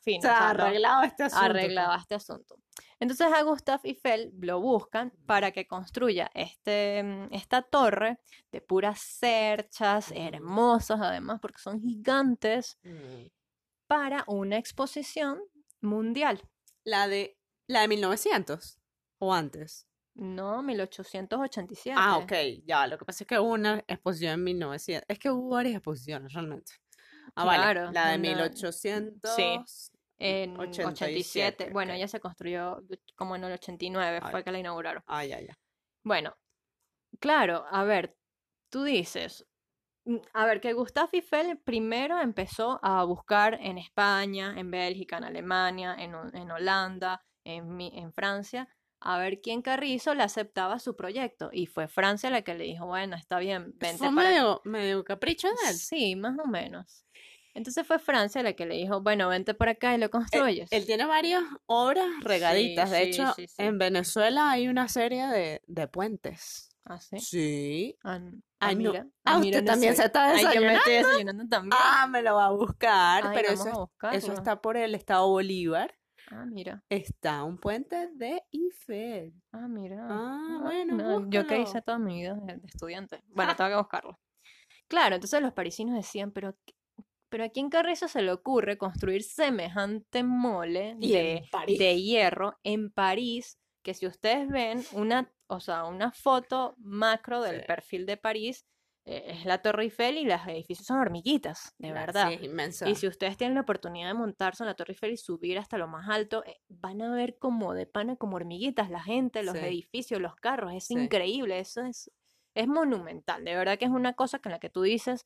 fin, 0.00 0.18
O 0.18 0.22
sea, 0.22 0.50
arreglado 0.50 1.02
este 1.04 1.22
asunto. 1.22 1.44
arreglaba 1.44 1.96
este 1.96 2.16
asunto. 2.16 2.56
Entonces 3.02 3.26
a 3.32 3.42
Gustav 3.42 3.80
Eiffel 3.82 4.32
lo 4.40 4.60
buscan 4.60 5.10
para 5.26 5.50
que 5.50 5.66
construya 5.66 6.30
este, 6.34 7.02
mm, 7.02 7.34
esta 7.34 7.62
torre 7.62 8.20
de 8.52 8.60
puras 8.60 9.00
cerchas, 9.00 10.12
hermosas 10.14 11.00
además, 11.00 11.40
porque 11.40 11.58
son 11.58 11.80
gigantes, 11.80 12.78
Mm. 12.84 13.26
para 13.88 14.22
una 14.28 14.56
exposición 14.56 15.40
mundial. 15.80 16.40
La 16.84 17.08
de, 17.08 17.36
la 17.66 17.80
de 17.80 17.88
1900 17.88 18.78
o 19.18 19.34
antes. 19.34 19.88
No, 20.14 20.62
1887. 20.62 21.96
Ah, 21.98 22.18
ok, 22.18 22.32
ya. 22.64 22.86
Lo 22.86 22.98
que 22.98 23.04
pasa 23.04 23.24
es 23.24 23.28
que 23.28 23.38
hubo 23.40 23.50
una 23.52 23.82
exposición 23.88 24.34
en 24.34 24.44
1900. 24.44 25.04
Es 25.08 25.18
que 25.18 25.28
hubo 25.30 25.48
varias 25.50 25.74
exposiciones 25.74 26.32
realmente. 26.34 26.72
Ah, 27.34 27.44
vale. 27.46 27.62
Claro, 27.62 27.90
La 27.92 28.10
de 28.10 28.14
una- 28.18 28.28
1800. 28.28 29.91
En 30.24 30.58
87. 30.58 31.64
87, 31.64 31.70
Bueno, 31.72 31.92
ella 31.92 32.08
se 32.08 32.20
construyó 32.20 32.80
como 33.16 33.36
en 33.36 33.44
el 33.44 33.52
89, 33.52 34.20
Ay. 34.22 34.30
fue 34.30 34.44
que 34.44 34.52
la 34.52 34.58
inauguraron. 34.58 35.02
Ah, 35.06 35.24
ya, 35.24 35.40
ya. 35.40 35.58
Bueno, 36.04 36.36
claro, 37.20 37.64
a 37.70 37.84
ver, 37.84 38.16
tú 38.70 38.84
dices, 38.84 39.46
mm, 40.04 40.16
a 40.32 40.46
ver, 40.46 40.60
que 40.60 40.72
Gustave 40.72 41.10
Eiffel 41.12 41.58
primero 41.58 42.20
empezó 42.20 42.78
a 42.82 43.04
buscar 43.04 43.58
en 43.60 43.78
España, 43.78 44.54
en 44.56 44.70
Bélgica, 44.70 45.18
en 45.18 45.24
Alemania, 45.24 45.96
en, 45.98 46.14
en 46.34 46.50
Holanda, 46.50 47.22
en, 47.44 47.80
en 47.80 48.12
Francia, 48.12 48.68
a 49.04 49.18
ver 49.18 49.40
quién 49.40 49.62
Carrizo 49.62 50.14
le 50.14 50.22
aceptaba 50.22 50.78
su 50.78 50.94
proyecto. 50.96 51.50
Y 51.52 51.66
fue 51.66 51.88
Francia 51.88 52.30
la 52.30 52.42
que 52.42 52.54
le 52.54 52.64
dijo, 52.64 52.86
bueno, 52.86 53.16
está 53.16 53.38
bien, 53.38 53.72
vente 53.76 53.98
Fue 53.98 54.14
para 54.14 54.28
medio, 54.28 54.60
medio 54.64 55.04
capricho 55.04 55.48
de 55.48 55.70
él. 55.70 55.76
Sí, 55.76 56.16
más 56.16 56.38
o 56.38 56.46
menos. 56.46 57.04
Entonces 57.54 57.86
fue 57.86 57.98
Francia 57.98 58.42
la 58.42 58.54
que 58.54 58.64
le 58.66 58.76
dijo, 58.76 59.02
bueno, 59.02 59.28
vente 59.28 59.52
por 59.54 59.68
acá 59.68 59.94
y 59.94 59.98
lo 59.98 60.08
construyes. 60.10 60.70
Él 60.72 60.86
tiene 60.86 61.04
varias 61.06 61.42
obras 61.66 62.06
regaditas. 62.22 62.90
de 62.90 63.04
sí, 63.04 63.10
hecho, 63.10 63.32
sí, 63.34 63.46
en 63.58 63.78
Venezuela 63.78 64.50
hay 64.50 64.68
una 64.68 64.88
serie 64.88 65.26
de, 65.26 65.62
de 65.66 65.88
puentes. 65.88 66.70
¿Ah, 66.84 66.98
sí? 66.98 67.18
Sí. 67.20 67.96
Ah, 68.02 68.16
n- 68.16 68.40
ah, 68.58 68.66
Ay, 68.68 68.74
no. 68.76 68.90
mira. 68.90 69.06
Ah, 69.24 69.38
mira, 69.38 69.58
usted 69.58 69.62
no 69.66 69.72
también 69.72 69.94
se 69.96 70.04
está 70.04 70.24
Ay, 70.30 70.42
yo 70.42 70.46
me 70.46 70.50
desayunando. 70.52 70.78
estoy 70.78 70.94
desayunando 70.94 71.48
también. 71.48 71.78
Ah, 71.80 72.06
me 72.08 72.22
lo 72.22 72.34
va 72.34 72.46
a 72.46 72.50
buscar. 72.50 73.26
Ay, 73.26 73.30
pero 73.34 73.52
eso, 73.52 73.92
a 74.00 74.14
eso 74.16 74.32
está 74.32 74.60
por 74.60 74.76
el 74.76 74.94
estado 74.94 75.28
Bolívar. 75.28 75.94
Ah, 76.30 76.46
mira. 76.46 76.82
Está 76.88 77.44
un 77.44 77.58
puente 77.58 78.08
de 78.14 78.42
Eiffel. 78.50 79.34
Ah, 79.52 79.68
mira. 79.68 80.06
Ah, 80.08 80.38
Ah, 80.50 80.58
bueno, 80.62 80.96
no, 80.96 81.30
yo 81.30 81.46
que 81.46 81.60
hice 81.60 81.82
toda 81.82 81.98
mi 81.98 82.20
vida 82.22 82.34
de, 82.34 82.60
estudiante. 82.66 83.22
Bueno, 83.28 83.52
Ah. 83.52 83.56
tengo 83.56 83.70
que 83.70 83.76
buscarlo. 83.76 84.18
Claro, 84.88 85.14
entonces 85.16 85.40
los 85.42 85.52
parisinos 85.52 85.94
decían, 85.94 86.32
pero, 86.32 86.56
¿qué- 86.64 86.74
pero 87.32 87.44
¿a 87.44 87.48
quién 87.48 87.70
Carrizo 87.70 88.08
se 88.08 88.20
le 88.20 88.30
ocurre 88.30 88.76
construir 88.76 89.22
semejante 89.22 90.22
mole 90.22 90.94
Y 91.00 91.12
de, 91.78 92.00
hierro 92.02 92.58
en 92.62 92.90
París? 92.92 93.58
Que 93.82 93.94
si 93.94 94.06
ustedes 94.06 94.48
ven 94.48 94.84
una, 94.92 95.32
o 95.46 95.58
sea, 95.58 95.84
una 95.86 96.12
foto 96.12 96.74
macro 96.76 97.40
del 97.40 97.60
Sí. 97.60 97.66
perfil 97.66 98.04
de 98.06 98.16
París, 98.18 98.66
eh, 99.06 99.24
es 99.28 99.44
la 99.46 99.62
Torre 99.62 99.84
Eiffel 99.84 100.18
y 100.18 100.24
los 100.24 100.46
edificios 100.46 100.86
son 100.86 100.98
hormiguitas, 101.00 101.74
de 101.78 101.88
La- 101.88 101.94
verdad. 101.94 102.28
Sí, 102.28 102.34
es 102.34 102.42
inmensa. 102.44 102.88
Y 102.88 102.94
si 102.96 103.08
ustedes 103.08 103.36
tienen 103.38 103.54
la 103.54 103.62
oportunidad 103.62 104.08
de 104.08 104.14
montarse 104.14 104.62
en 104.62 104.66
la 104.68 104.74
Torre 104.74 104.92
Eiffel 104.92 105.12
y 105.12 105.16
subir 105.16 105.58
hasta 105.58 105.78
lo 105.78 105.88
más 105.88 106.08
alto, 106.10 106.44
eh, 106.44 106.60
van 106.68 107.00
a 107.02 107.12
ver 107.14 107.38
como 107.38 107.72
de 107.74 107.86
pana, 107.86 108.14
como 108.16 108.36
hormiguitas, 108.36 108.90
la 108.90 109.02
gente, 109.02 109.42
los 109.42 109.56
Sí. 109.58 109.64
edificios, 109.64 110.20
los 110.20 110.36
carros. 110.36 110.74
Es 110.74 110.84
Sí. 110.88 110.94
increíble, 110.94 111.58
eso 111.58 111.80
es, 111.80 112.12
es 112.54 112.68
monumental. 112.68 113.42
De 113.44 113.56
verdad 113.56 113.78
que 113.78 113.86
es 113.86 113.90
una 113.90 114.12
cosa 114.12 114.38
que 114.38 114.50
en 114.50 114.52
la 114.52 114.58
que 114.60 114.68
tú 114.70 114.82
dices, 114.82 115.24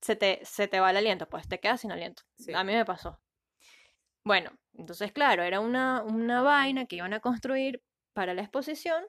se 0.00 0.16
te, 0.16 0.40
se 0.44 0.68
te 0.68 0.80
va 0.80 0.90
el 0.90 0.96
aliento, 0.96 1.28
pues 1.28 1.48
te 1.48 1.60
quedas 1.60 1.80
sin 1.82 1.92
aliento. 1.92 2.22
Sí. 2.38 2.52
A 2.54 2.64
mí 2.64 2.72
me 2.72 2.84
pasó. 2.84 3.20
Bueno, 4.24 4.50
entonces 4.74 5.12
claro, 5.12 5.42
era 5.42 5.60
una, 5.60 6.02
una 6.02 6.42
vaina 6.42 6.86
que 6.86 6.96
iban 6.96 7.12
a 7.14 7.20
construir 7.20 7.82
para 8.12 8.34
la 8.34 8.42
exposición 8.42 9.04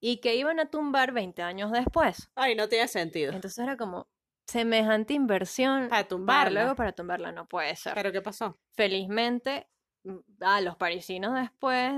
y 0.00 0.20
que 0.20 0.36
iban 0.36 0.60
a 0.60 0.70
tumbar 0.70 1.12
20 1.12 1.42
años 1.42 1.72
después. 1.72 2.30
Ay, 2.34 2.54
no 2.54 2.68
tiene 2.68 2.88
sentido. 2.88 3.32
Entonces 3.32 3.58
era 3.58 3.76
como 3.76 4.08
semejante 4.46 5.12
inversión 5.14 5.88
Para 5.88 5.88
para 5.90 6.08
tumbarla. 6.08 6.60
luego 6.62 6.76
para 6.76 6.92
tumbarla 6.92 7.32
no 7.32 7.46
puede 7.46 7.74
ser. 7.76 7.94
¿Pero 7.94 8.12
qué 8.12 8.22
pasó? 8.22 8.58
Felizmente, 8.74 9.68
mm, 10.04 10.18
a 10.40 10.60
los 10.60 10.76
parisinos 10.76 11.34
después 11.34 11.92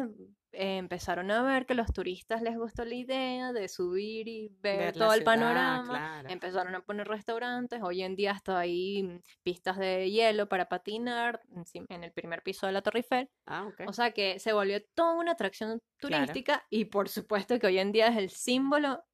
eh, 0.52 0.78
empezaron 0.78 1.30
a 1.30 1.42
ver 1.42 1.66
que 1.66 1.74
los 1.74 1.92
turistas 1.92 2.42
les 2.42 2.56
gustó 2.56 2.84
la 2.84 2.94
idea 2.94 3.52
de 3.52 3.68
subir 3.68 4.26
y 4.28 4.48
ver, 4.60 4.92
todo 4.94 5.12
el 5.14 5.22
panorama. 5.24 5.84
claro. 5.88 6.28
Empezaron 6.28 6.74
a 6.74 6.80
poner 6.80 7.06
restaurantes. 7.08 7.80
Hoy 7.82 8.02
en 8.02 8.16
día 8.16 8.32
hasta 8.32 8.58
ahí 8.58 9.02
mm, 9.02 9.20
pistas 9.42 9.78
de 9.78 10.10
hielo 10.10 10.48
para 10.48 10.68
patinar 10.68 11.40
encim- 11.54 11.86
en 11.88 12.04
el 12.04 12.12
primer 12.12 12.42
piso 12.42 12.66
de 12.66 12.72
la 12.72 12.82
Torre 12.82 13.00
Eiffel. 13.00 13.28
Ah, 13.46 13.66
ok. 13.66 13.82
O 13.88 13.92
sea 13.92 14.10
que 14.12 14.38
se 14.38 14.52
volvió 14.52 14.80
toda 14.94 15.14
una 15.14 15.32
atracción 15.32 15.80
Claro. 15.98 16.24
turística 16.26 16.64
y 16.70 16.86
por 16.86 17.08
supuesto 17.08 17.58
que 17.58 17.66
hoy 17.66 17.78
en 17.78 17.92
día 17.92 18.08
es 18.08 18.16
el 18.16 18.30
símbolo 18.30 19.04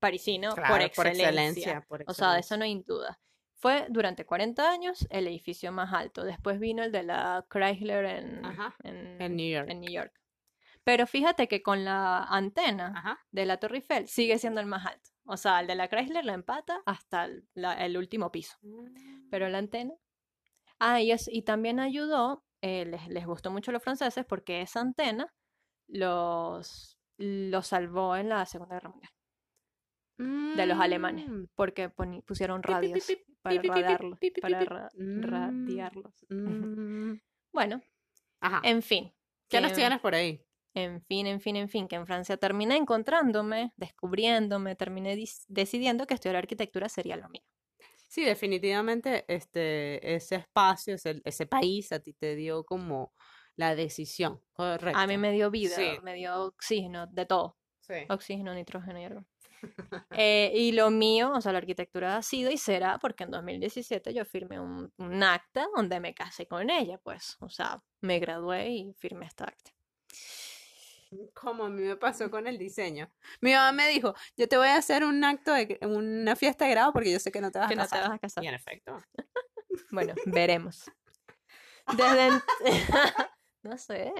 parisino 0.00 0.54
Claro, 0.54 0.74
por 0.74 0.82
excelencia. 0.82 1.84
por 1.88 2.04
O 2.06 2.12
sea, 2.14 2.32
de 2.34 2.40
eso 2.40 2.56
no 2.56 2.64
hay 2.64 2.82
duda. 2.82 3.18
Fue 3.54 3.86
durante 3.90 4.26
40 4.26 4.68
años 4.68 5.06
el 5.10 5.28
edificio 5.28 5.70
más 5.70 5.92
alto. 5.92 6.24
Después 6.24 6.58
vino 6.58 6.82
el 6.82 6.90
de 6.90 7.04
la 7.04 7.46
Chrysler 7.48 8.04
en, 8.06 8.44
Ajá, 8.44 8.74
en, 8.82 9.22
en 9.22 9.36
New 9.36 9.48
York. 9.48 9.70
en 9.70 9.80
New 9.80 9.90
York. 9.92 10.12
Pero 10.84 11.06
fíjate 11.06 11.46
que 11.48 11.62
con 11.62 11.84
la 11.84 12.24
antena 12.24 12.92
Ajá. 12.96 13.20
de 13.30 13.46
la 13.46 13.58
Torre 13.58 13.76
Eiffel 13.78 14.08
sigue 14.08 14.38
siendo 14.38 14.60
el 14.60 14.66
más 14.66 14.84
alto. 14.86 15.10
O 15.24 15.36
sea, 15.36 15.60
el 15.60 15.66
de 15.68 15.76
la 15.76 15.88
Chrysler 15.88 16.24
la 16.24 16.34
empata 16.34 16.82
hasta 16.86 17.26
el, 17.26 17.46
la- 17.54 17.74
el 17.84 17.96
último 17.96 18.32
piso. 18.32 18.56
Pero 19.30 19.48
la 19.48 19.58
antena. 19.58 19.94
Ah, 20.80 21.00
y, 21.00 21.12
es- 21.12 21.28
y 21.32 21.42
también 21.42 21.78
ayudó, 21.78 22.44
eh, 22.60 22.84
les, 22.84 23.06
les 23.08 23.24
gustó 23.26 23.50
mucho 23.52 23.70
a 23.70 23.74
los 23.74 23.82
franceses 23.82 24.24
porque 24.26 24.60
esa 24.62 24.80
antena 24.80 25.32
los, 25.86 26.98
los 27.18 27.66
salvó 27.66 28.16
en 28.16 28.28
la 28.28 28.44
Segunda 28.46 28.74
Guerra 28.76 28.90
Mundial 28.90 29.12
de 30.56 30.66
los 30.66 30.78
alemanes, 30.78 31.28
Mm. 31.28 31.44
porque 31.56 31.88
poni- 31.90 32.22
pusieron 32.22 32.60
Pi, 32.60 32.68
pi, 32.68 32.72
pi, 32.74 32.74
radios 32.74 33.06
pi, 34.20 34.30
para 34.40 34.58
Para 34.58 34.64
ra- 34.64 34.88
Mm, 34.94 35.22
radiarlos. 35.22 36.14
mm. 36.30 37.14
Bueno, 37.52 37.80
Ajá. 38.40 38.60
en 38.62 38.82
fin. 38.82 39.12
¿Qué 39.48 39.60
nos 39.60 39.72
tienes 39.72 40.00
por 40.00 40.14
ahí? 40.14 40.40
En 40.74 41.02
fin, 41.02 41.26
en 41.26 41.40
fin, 41.40 41.56
en 41.56 41.68
fin, 41.68 41.86
que 41.86 41.96
en 41.96 42.06
Francia 42.06 42.36
terminé 42.36 42.76
encontrándome, 42.76 43.72
descubriéndome, 43.76 44.74
terminé 44.74 45.22
decidiendo 45.48 46.06
que 46.06 46.14
estudiar 46.14 46.36
arquitectura 46.36 46.88
sería 46.88 47.16
lo 47.16 47.28
mío. 47.28 47.42
Sí, 48.08 48.24
definitivamente 48.24 49.24
este, 49.28 50.14
ese 50.14 50.36
espacio, 50.36 50.94
ese, 50.94 51.20
ese 51.24 51.46
país 51.46 51.92
a 51.92 52.00
ti 52.00 52.12
te 52.12 52.36
dio 52.36 52.64
como 52.64 53.12
la 53.56 53.74
decisión 53.74 54.40
correcta. 54.52 55.00
A 55.00 55.06
mí 55.06 55.18
me 55.18 55.32
dio 55.32 55.50
vida, 55.50 55.76
Sí. 55.76 55.98
me 56.02 56.14
dio 56.14 56.42
oxígeno, 56.44 57.06
de 57.06 57.26
todo. 57.26 57.58
Sí. 57.80 57.94
Oxígeno, 58.08 58.54
nitrógeno 58.54 59.00
y 59.00 59.04
algo. 59.04 59.24
Eh, 60.10 60.52
y 60.54 60.72
lo 60.72 60.90
mío, 60.90 61.32
o 61.34 61.40
sea, 61.40 61.52
la 61.52 61.58
arquitectura 61.58 62.16
ha 62.16 62.22
sido 62.22 62.50
y 62.50 62.58
será 62.58 62.98
porque 62.98 63.24
en 63.24 63.30
2017 63.30 64.12
yo 64.12 64.24
firmé 64.24 64.58
un, 64.58 64.92
un 64.98 65.22
acta 65.22 65.66
donde 65.76 66.00
me 66.00 66.14
casé 66.14 66.46
con 66.46 66.68
ella, 66.68 66.98
pues. 66.98 67.36
O 67.40 67.48
sea, 67.48 67.82
me 68.00 68.18
gradué 68.18 68.68
y 68.70 68.92
firmé 68.94 69.26
esta 69.26 69.44
acta. 69.44 69.70
Como 71.34 71.64
a 71.64 71.68
mí 71.68 71.82
me 71.82 71.96
pasó 71.96 72.30
con 72.30 72.46
el 72.46 72.58
diseño. 72.58 73.10
Mi 73.40 73.52
mamá 73.52 73.72
me 73.72 73.88
dijo, 73.88 74.14
yo 74.36 74.48
te 74.48 74.56
voy 74.56 74.68
a 74.68 74.76
hacer 74.76 75.04
un 75.04 75.22
acto, 75.24 75.52
de, 75.52 75.78
una 75.82 76.36
fiesta 76.36 76.64
de 76.64 76.70
grado 76.72 76.92
porque 76.92 77.12
yo 77.12 77.18
sé 77.18 77.30
que 77.32 77.40
no 77.40 77.50
te 77.50 77.58
vas 77.58 77.68
Que 77.68 77.74
a 77.74 77.76
no 77.76 77.82
te 77.84 77.88
casar. 77.90 78.08
vas 78.08 78.16
a 78.16 78.18
casar. 78.18 78.44
Y 78.44 78.48
en 78.48 78.54
efecto. 78.54 78.96
Bueno, 79.90 80.14
veremos. 80.26 80.90
Desde 81.96 82.26
en- 82.26 82.42
no 83.62 83.78
sé. 83.78 84.12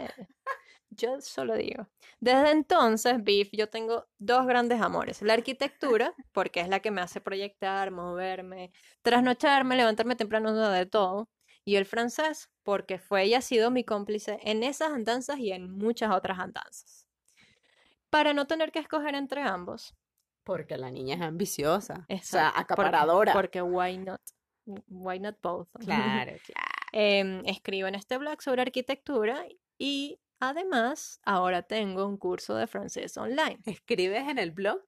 Yo 0.90 1.20
solo 1.20 1.54
digo. 1.54 1.88
Desde 2.20 2.50
entonces, 2.50 3.22
Beef, 3.22 3.48
yo 3.52 3.68
tengo 3.68 4.06
dos 4.18 4.46
grandes 4.46 4.80
amores. 4.80 5.22
La 5.22 5.34
arquitectura, 5.34 6.14
porque 6.32 6.60
es 6.60 6.68
la 6.68 6.80
que 6.80 6.90
me 6.90 7.00
hace 7.00 7.20
proyectar, 7.20 7.90
moverme, 7.90 8.72
trasnocharme, 9.02 9.76
levantarme 9.76 10.16
temprano 10.16 10.54
de 10.70 10.86
todo. 10.86 11.28
Y 11.64 11.76
el 11.76 11.86
francés, 11.86 12.50
porque 12.64 12.98
fue 12.98 13.26
y 13.26 13.34
ha 13.34 13.40
sido 13.40 13.70
mi 13.70 13.84
cómplice 13.84 14.38
en 14.42 14.62
esas 14.62 14.92
andanzas 14.92 15.38
y 15.38 15.52
en 15.52 15.70
muchas 15.70 16.10
otras 16.12 16.38
andanzas. 16.40 17.06
Para 18.10 18.34
no 18.34 18.46
tener 18.46 18.72
que 18.72 18.78
escoger 18.80 19.14
entre 19.14 19.42
ambos, 19.42 19.94
Porque 20.44 20.76
la 20.76 20.90
niña 20.90 21.14
es 21.14 21.20
ambiciosa. 21.22 21.94
O 21.94 22.06
sea, 22.06 22.16
Exacto, 22.16 22.52
porque- 22.54 22.62
acaparadora. 22.82 23.32
Porque, 23.32 23.62
why 23.62 23.96
not? 23.96 24.20
Why 24.88 25.20
not 25.20 25.36
both? 25.40 25.68
Claro, 26.26 26.32
claro. 26.44 26.68
Em, 26.92 27.42
escribo 27.46 27.86
en 27.88 27.94
este 27.94 28.18
blog 28.18 28.42
sobre 28.42 28.60
arquitectura 28.62 29.46
y 29.78 30.18
además 30.40 31.20
ahora 31.24 31.62
tengo 31.62 32.06
un 32.06 32.16
curso 32.18 32.56
de 32.56 32.66
francés 32.66 33.16
online. 33.16 33.60
Escribes 33.66 34.28
en 34.28 34.38
el 34.38 34.50
blog 34.50 34.80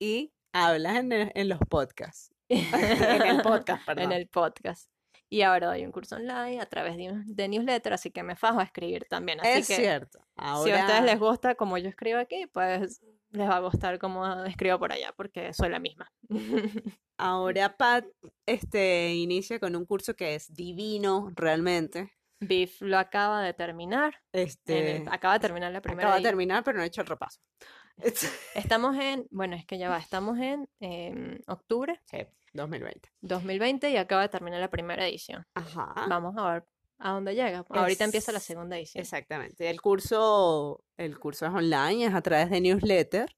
y 0.00 0.32
hablas 0.52 0.96
en, 0.96 1.12
el- 1.12 1.32
en 1.34 1.48
los 1.50 1.60
podcasts. 1.68 2.32
en 2.48 3.22
el 3.22 3.42
podcast, 3.42 3.84
perdón. 3.84 4.04
en 4.04 4.12
el 4.12 4.28
podcast. 4.28 4.88
Y 5.32 5.40
ahora 5.40 5.68
doy 5.68 5.82
un 5.86 5.92
curso 5.92 6.16
online 6.16 6.60
a 6.60 6.66
través 6.66 6.94
de, 6.94 7.10
de 7.24 7.48
newsletter, 7.48 7.94
así 7.94 8.10
que 8.10 8.22
me 8.22 8.36
fajo 8.36 8.60
a 8.60 8.64
escribir 8.64 9.06
también. 9.08 9.40
Así 9.40 9.48
es 9.60 9.66
que 9.66 9.76
cierto. 9.76 10.18
si 10.18 10.24
a 10.36 10.52
Ahora, 10.52 10.80
ustedes 10.80 11.02
les 11.04 11.18
gusta 11.18 11.54
como 11.54 11.78
yo 11.78 11.88
escribo 11.88 12.18
aquí, 12.18 12.46
pues 12.52 13.00
les 13.30 13.48
va 13.48 13.56
a 13.56 13.60
gustar 13.60 13.98
como 13.98 14.44
escribo 14.44 14.78
por 14.78 14.92
allá, 14.92 15.14
porque 15.16 15.54
soy 15.54 15.70
la 15.70 15.78
misma. 15.78 16.12
ahora 17.16 17.74
Pat 17.74 18.04
este, 18.44 19.14
inicia 19.14 19.58
con 19.58 19.74
un 19.74 19.86
curso 19.86 20.14
que 20.14 20.34
es 20.34 20.52
divino 20.52 21.30
realmente. 21.34 22.12
Biff 22.40 22.82
lo 22.82 22.98
acaba 22.98 23.42
de 23.42 23.54
terminar. 23.54 24.14
en 24.34 24.40
el- 24.42 24.46
Este, 24.48 25.04
acaba 25.10 25.32
de 25.32 25.40
terminar 25.40 25.72
la 25.72 25.80
primera. 25.80 26.08
acaba 26.08 26.16
de 26.20 26.28
terminar, 26.28 26.62
pero 26.62 26.76
no 26.76 26.84
he 26.84 26.88
hecho 26.88 27.00
el 27.00 27.06
repaso. 27.06 27.40
Estamos 28.54 28.96
en, 28.96 29.26
bueno, 29.30 29.56
es 29.56 29.64
que 29.64 29.78
ya 29.78 29.88
va, 29.88 29.96
estamos 29.96 30.38
en 30.38 30.68
em, 30.80 31.38
octubre 31.46 32.00
Sí, 32.04 32.18
2020. 32.52 33.08
2020 33.20 33.90
y 33.90 33.96
acaba 33.96 34.22
de 34.22 34.28
terminar 34.28 34.60
la 34.60 34.70
primera 34.70 35.06
edición. 35.06 35.44
Ajá. 35.54 35.94
Vamos 36.08 36.34
a 36.36 36.52
ver 36.52 36.64
a 36.98 37.10
dónde 37.12 37.34
llega. 37.34 37.64
Ahorita 37.68 38.04
empieza 38.04 38.30
la 38.32 38.40
segunda 38.40 38.76
edición. 38.76 39.00
Exactamente. 39.02 39.68
El 39.68 39.80
curso, 39.80 40.84
el 40.96 41.18
curso 41.18 41.46
es 41.46 41.52
online, 41.52 42.06
es 42.06 42.14
a 42.14 42.20
través 42.22 42.50
de 42.50 42.60
newsletter. 42.60 43.34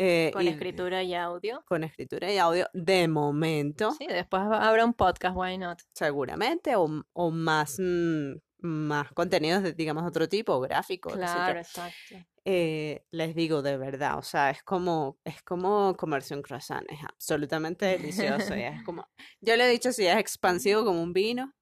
eh, 0.00 0.30
Con 0.32 0.44
y- 0.44 0.48
escritura 0.48 1.02
y 1.02 1.14
audio. 1.14 1.64
Con 1.66 1.82
escritura 1.82 2.30
y 2.32 2.38
audio 2.38 2.68
de 2.72 3.08
momento, 3.08 3.90
Sí, 3.92 4.06
después 4.06 4.42
habrá 4.42 4.84
un 4.84 4.94
podcast, 4.94 5.34
why 5.36 5.58
not? 5.58 5.80
seguramente, 5.92 6.76
o, 6.76 6.88
o 7.12 7.30
más, 7.32 7.78
mm, 7.80 8.34
más 8.60 9.12
contenidos 9.12 9.62
de, 9.62 9.72
digamos, 9.72 10.04
otro 10.06 10.28
tipo, 10.28 10.60
gráficos. 10.60 11.12
Claro, 11.12 11.60
exacto. 11.60 12.16
Eh, 12.44 13.04
les 13.10 13.34
digo 13.34 13.60
de 13.60 13.76
verdad, 13.76 14.18
o 14.18 14.22
sea, 14.22 14.50
es 14.50 14.62
como, 14.62 15.18
es 15.24 15.42
como 15.42 15.94
comerse 15.96 16.34
un 16.34 16.42
croissant, 16.42 16.90
es 16.90 16.98
absolutamente 17.04 17.84
delicioso. 17.86 18.56
y 18.56 18.62
es 18.62 18.82
como, 18.84 19.06
yo 19.40 19.54
le 19.56 19.66
he 19.66 19.70
dicho 19.70 19.92
si 19.92 20.06
es 20.06 20.16
expansivo 20.18 20.84
como 20.84 21.02
un 21.02 21.12
vino, 21.12 21.54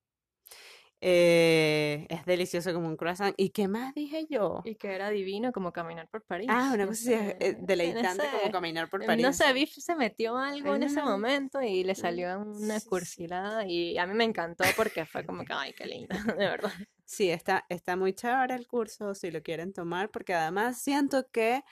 eh, 1.00 2.06
es 2.08 2.24
delicioso 2.24 2.72
como 2.72 2.88
un 2.88 2.96
croissant. 2.96 3.34
¿Y 3.36 3.50
qué 3.50 3.68
más 3.68 3.94
dije 3.94 4.26
yo? 4.28 4.62
Y 4.64 4.74
que 4.76 4.94
era 4.94 5.10
divino 5.10 5.52
como 5.52 5.72
caminar 5.72 6.08
por 6.08 6.22
París. 6.24 6.48
Ah, 6.50 6.70
una 6.74 6.84
no 6.84 6.90
cosa 6.90 7.10
eh, 7.12 7.56
no 7.58 7.66
deleitante 7.66 8.22
sé. 8.22 8.30
como 8.40 8.52
caminar 8.52 8.88
por 8.88 9.02
Eh, 9.02 9.06
París. 9.06 9.24
No 9.26 9.32
sé, 9.32 9.52
Biff 9.52 9.72
se 9.72 9.94
metió 9.96 10.36
algo 10.36 10.74
en 10.74 10.82
ese 10.82 11.00
Ah, 11.00 11.04
momento 11.06 11.60
y 11.62 11.84
le 11.84 11.94
salió 11.94 12.38
una 12.40 12.80
cursilada 12.80 13.66
y 13.66 13.98
a 13.98 14.06
mí 14.06 14.14
me 14.14 14.24
encantó 14.24 14.64
porque 14.76 15.06
fue 15.06 15.24
como 15.24 15.44
que, 15.44 15.52
ay, 15.52 15.72
qué 15.74 15.86
linda, 15.86 16.16
de 16.38 16.46
verdad. 16.46 16.72
Sí, 17.04 17.30
está, 17.30 17.64
está 17.68 17.94
muy 17.96 18.12
chévere 18.14 18.54
el 18.54 18.66
curso 18.66 19.14
si 19.14 19.30
lo 19.30 19.42
quieren 19.42 19.72
tomar, 19.72 20.10
porque 20.10 20.34
además 20.34 20.80
siento 20.82 21.30
que 21.30 21.62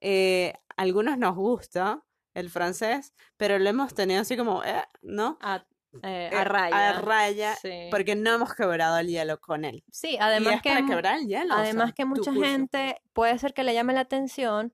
eh, 0.00 0.54
a 0.76 0.82
algunos 0.82 1.16
nos 1.18 1.36
gusta 1.36 2.04
el 2.34 2.50
francés, 2.50 3.14
pero 3.36 3.58
lo 3.58 3.68
hemos 3.68 3.94
tenido 3.94 4.20
así 4.20 4.36
como, 4.36 4.64
eh, 4.64 4.82
¿no? 5.02 5.38
A, 5.42 5.66
eh, 6.02 6.30
Eh, 6.32 6.36
a 6.36 6.44
raya. 6.44 6.88
A 6.90 7.00
raya, 7.00 7.54
Sí. 7.56 7.88
porque 7.90 8.14
no 8.16 8.34
hemos 8.34 8.54
quebrado 8.54 8.98
el 8.98 9.08
hielo 9.08 9.40
con 9.40 9.64
él. 9.64 9.82
Sí, 9.90 10.12
Y 10.12 10.18
además 10.20 10.54
es 10.56 10.62
que, 10.62 10.68
para 10.70 10.82
mu- 10.82 10.88
quebrar 10.88 11.18
el 11.18 11.26
hielo. 11.26 11.54
o 11.54 11.58
además 11.58 11.86
sea, 11.88 11.94
que 11.94 12.04
mucha 12.04 12.32
gente 12.32 13.00
puede 13.12 13.38
ser 13.38 13.52
que 13.54 13.64
le 13.64 13.74
llame 13.74 13.92
la 13.92 14.00
atención, 14.00 14.72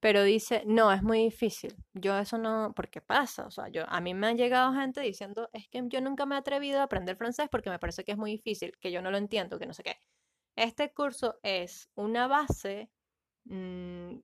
pero 0.00 0.22
dice, 0.22 0.62
no, 0.66 0.92
es 0.92 1.02
muy 1.02 1.18
difícil. 1.18 1.74
Yo 1.94 2.18
eso 2.18 2.36
no, 2.38 2.72
porque 2.76 3.00
pasa, 3.00 3.46
o 3.46 3.50
sea, 3.50 3.68
yo, 3.68 3.84
a 3.88 4.00
mí 4.00 4.12
me 4.14 4.26
han 4.26 4.36
llegado 4.36 4.72
gente 4.74 5.00
diciendo, 5.00 5.48
es 5.54 5.66
que 5.68 5.82
yo 5.86 6.00
nunca 6.02 6.26
me 6.26 6.34
he 6.34 6.38
atrevido 6.38 6.80
a 6.80 6.84
aprender 6.84 7.16
francés 7.16 7.48
porque 7.50 7.70
me 7.70 7.78
parece 7.78 8.04
que 8.04 8.12
es 8.12 8.18
muy 8.18 8.30
difícil, 8.32 8.72
que 8.80 8.90
yo 8.92 9.00
no 9.00 9.10
lo 9.10 9.16
entiendo, 9.18 9.58
que 9.58 9.66
no 9.66 9.72
sé 9.74 9.82
qué. 9.82 9.96
Este 10.56 10.92
curso 10.92 11.38
es 11.42 11.88
una 11.94 12.26
base, 12.26 12.90
mm, 13.44 14.16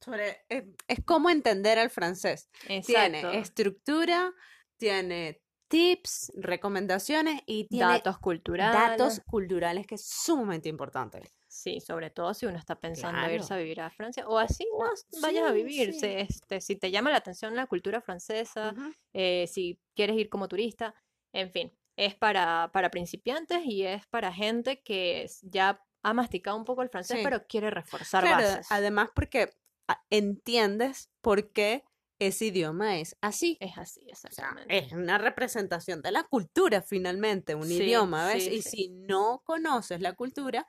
Sobre, 0.00 0.44
eh, 0.50 0.72
es 0.86 1.04
como 1.04 1.30
entender 1.30 1.78
el 1.78 1.90
francés. 1.90 2.48
Tiene 2.84 3.38
estructura, 3.38 4.32
tiene 4.78 5.42
tips, 5.68 6.32
recomendaciones 6.36 7.40
y 7.46 7.66
tiene 7.66 7.86
datos 7.94 8.18
culturales. 8.18 8.72
datos 8.98 9.20
culturales 9.26 9.86
que 9.86 9.96
es 9.96 10.04
sumamente 10.06 10.68
importante. 10.68 11.22
Sí, 11.48 11.80
sobre 11.80 12.10
todo 12.10 12.34
si 12.34 12.46
uno 12.46 12.58
está 12.58 12.78
pensando 12.78 13.18
Claro. 13.18 13.34
irse 13.34 13.54
a 13.54 13.56
vivir 13.56 13.80
a 13.80 13.90
Francia 13.90 14.28
o 14.28 14.38
así 14.38 14.66
no 14.78 14.90
vayas 15.22 15.48
a 15.48 15.52
vivir. 15.52 15.92
sí. 15.94 16.06
este, 16.06 16.60
si 16.60 16.76
te 16.76 16.90
llama 16.90 17.10
la 17.10 17.16
atención 17.16 17.56
la 17.56 17.66
cultura 17.66 18.00
francesa, 18.00 18.72
Ujú. 18.76 18.92
eh, 19.14 19.46
si 19.48 19.80
quieres 19.94 20.16
ir 20.18 20.28
como 20.28 20.48
turista, 20.48 20.94
en 21.32 21.50
fin, 21.50 21.72
es 21.96 22.14
para, 22.14 22.70
para 22.72 22.90
principiantes 22.90 23.64
y 23.64 23.84
es 23.84 24.06
para 24.06 24.32
gente 24.32 24.82
que 24.82 25.26
ya 25.42 25.82
ha 26.02 26.12
masticado 26.12 26.56
un 26.56 26.64
poco 26.64 26.82
el 26.82 26.90
francés, 26.90 27.16
Sí. 27.18 27.24
pero 27.24 27.44
quiere 27.46 27.70
reforzar 27.70 28.22
Claro, 28.22 28.42
bases. 28.46 28.66
además 28.70 29.08
porque 29.14 29.50
ah, 29.88 30.04
entiendes 30.10 31.10
por 31.22 31.52
qué 31.52 31.84
ese 32.18 32.46
idioma 32.46 32.98
es 32.98 33.16
así. 33.20 33.58
Es 33.60 33.76
así, 33.78 34.00
O 34.30 34.34
sea, 34.34 34.48
exactamente. 34.48 34.66
es 34.68 34.92
una 34.92 35.18
representación 35.18 36.02
de 36.02 36.10
la 36.12 36.24
cultura 36.24 36.82
finalmente, 36.82 37.54
un 37.54 37.70
Sí, 37.70 37.82
idioma, 37.82 38.26
¿ves? 38.26 38.46
sí, 38.46 38.52
y 38.52 38.62
sí. 38.62 38.70
si 38.70 38.88
no 38.90 39.42
conoces 39.44 40.00
la 40.00 40.14
cultura, 40.14 40.66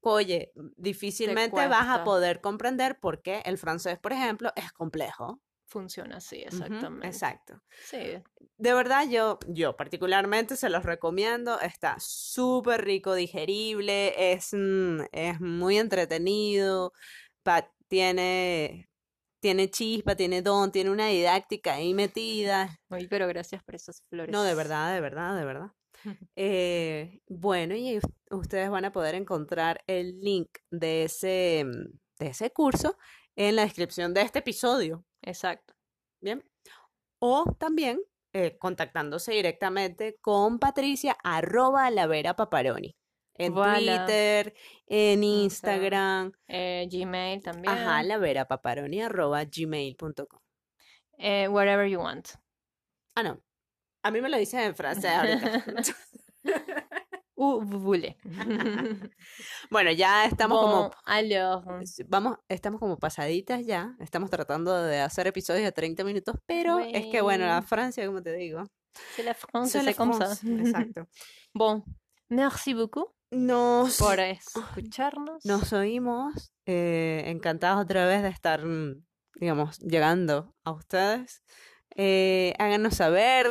oye, 0.00 0.52
difícilmente 0.76 1.66
vas 1.68 1.88
a 1.88 2.04
poder 2.04 2.40
comprender 2.40 2.98
por 3.00 3.22
qué 3.22 3.42
el 3.44 3.58
francés, 3.58 3.98
por 3.98 4.12
ejemplo, 4.12 4.52
es 4.56 4.72
complejo. 4.72 5.40
Funciona 5.66 6.16
así, 6.18 6.36
exactamente. 6.42 7.08
exacto. 7.08 7.62
Sí, 7.78 8.22
De 8.58 8.74
verdad, 8.74 9.08
yo, 9.08 9.38
yo 9.48 9.76
particularmente 9.76 10.56
se 10.56 10.70
los 10.70 10.84
recomiendo. 10.84 11.60
Está 11.60 11.96
súper 12.00 12.84
rico, 12.84 13.14
digerible, 13.14 14.32
es, 14.32 14.50
mm, 14.52 15.02
es 15.12 15.40
muy 15.40 15.78
entretenido, 15.78 16.92
tiene, 17.88 18.89
tiene 19.40 19.70
chispa, 19.70 20.14
tiene 20.16 20.42
don, 20.42 20.70
tiene 20.72 20.90
una 20.90 21.06
didáctica 21.08 21.74
ahí 21.74 21.94
metida. 21.94 22.76
Uy, 22.90 23.06
pero 23.08 23.26
gracias 23.26 23.62
por 23.64 23.74
esas 23.74 24.02
flores. 24.08 24.32
No, 24.32 24.42
de 24.42 24.54
verdad, 24.54 24.94
de 24.94 25.00
verdad, 25.00 25.36
de 25.38 25.44
verdad. 25.44 25.72
Eh, 26.36 27.20
bueno, 27.28 27.74
y 27.74 27.98
us- 27.98 28.04
ustedes 28.30 28.70
van 28.70 28.86
a 28.86 28.92
poder 28.92 29.14
encontrar 29.14 29.82
el 29.86 30.18
link 30.20 30.48
de 30.70 31.04
ese, 31.04 31.64
mm, 31.66 31.98
de 32.20 32.26
ese 32.28 32.50
curso 32.52 32.96
en 33.36 33.56
la 33.56 33.62
descripción 33.62 34.14
de 34.14 34.22
este 34.22 34.38
episodio. 34.38 35.04
Exacto. 35.22 35.74
Bien. 36.22 36.42
O 37.20 37.44
también 37.58 38.00
eh, 38.32 38.56
contactándose 38.58 39.32
directamente 39.32 40.16
con 40.22 40.58
Patricia, 40.58 41.16
arroba 41.24 41.90
la 41.90 42.06
Vera 42.06 42.34
Paparoni. 42.36 42.94
En 43.40 43.54
Voilà. 43.54 44.04
Twitter, 44.04 44.54
en 44.86 45.20
sea, 45.20 45.42
Instagram. 45.42 46.32
Eh, 46.46 46.86
Gmail 46.90 47.42
también. 47.42 47.72
Ajá, 47.72 48.02
la 48.02 48.18
Vera 48.18 48.46
Paparoni, 48.46 49.00
arroba 49.00 49.44
gmail.com. 49.44 50.40
Eh, 51.18 51.48
wherever 51.48 51.88
you 51.88 52.00
want. 52.00 52.28
Ah, 53.14 53.22
no. 53.22 53.42
A 54.02 54.10
mí 54.10 54.20
me 54.20 54.28
lo 54.28 54.36
dicen 54.36 54.60
en 54.60 54.74
francés 54.74 55.10
ahorita. 55.10 55.64
Bueno, 59.70 59.92
ya 59.92 60.26
estamos 60.26 60.60
como 60.60 60.90
alors, 61.06 61.64
Vamos, 62.06 62.36
estamos 62.48 62.78
como 62.80 62.98
pasaditas 62.98 63.64
ya. 63.64 63.96
Estamos 63.98 64.28
tratando 64.28 64.82
de 64.82 65.00
hacer 65.00 65.26
episodios 65.26 65.64
de 65.64 65.72
30 65.72 66.04
minutos, 66.04 66.36
pero 66.44 66.80
es 66.80 67.06
que 67.06 67.22
bueno, 67.22 67.46
la. 67.46 67.62
Francia, 67.62 68.04
como 68.06 68.22
te 68.22 68.34
digo. 68.34 68.64
c'est 69.16 69.24
la 69.24 69.32
France, 69.32 69.80
c'est 69.80 69.94
comme 69.94 70.12
ça. 70.12 70.32
Exacto. 70.46 71.06
Bon, 71.54 71.82
merci 72.28 72.74
beaucoup 72.74 73.08
Nos, 73.30 73.98
por 73.98 74.18
escucharnos. 74.20 75.44
nos 75.44 75.72
oímos. 75.72 76.52
eh, 76.66 77.22
encantados 77.26 77.82
otra 77.82 78.06
vez 78.06 78.22
de 78.22 78.28
estar, 78.28 78.64
mm, 78.64 79.04
digamos, 79.36 79.78
llegando 79.78 80.54
a 80.64 80.72
ustedes. 80.72 81.42
Eh, 81.96 82.54
háganos 82.58 82.94
saber 82.96 83.46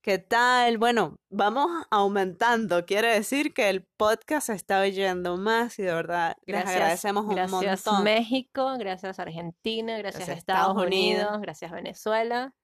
qué 0.00 0.18
tal. 0.18 0.78
Bueno, 0.78 1.16
vamos 1.28 1.68
aumentando. 1.90 2.84
Quiere 2.86 3.08
decir 3.08 3.52
que 3.52 3.68
el 3.68 3.84
podcast 3.96 4.46
se 4.48 4.54
está 4.54 4.80
oyendo 4.80 5.36
más 5.36 5.78
y 5.78 5.82
de 5.82 5.92
verdad 5.92 6.36
les 6.46 6.56
Gracias, 6.58 6.74
agradecemos 6.76 7.24
un 7.26 7.34
gracias 7.34 7.86
montón. 7.86 8.04
México, 8.04 8.74
gracias 8.78 9.18
Argentina, 9.18 9.98
gracias, 9.98 10.26
Gracias 10.26 10.38
Estados, 10.38 10.70
Estados 10.70 10.86
Unidos. 10.86 11.22
Unidos, 11.26 11.40
gracias 11.40 11.70
Venezuela, 11.72 12.54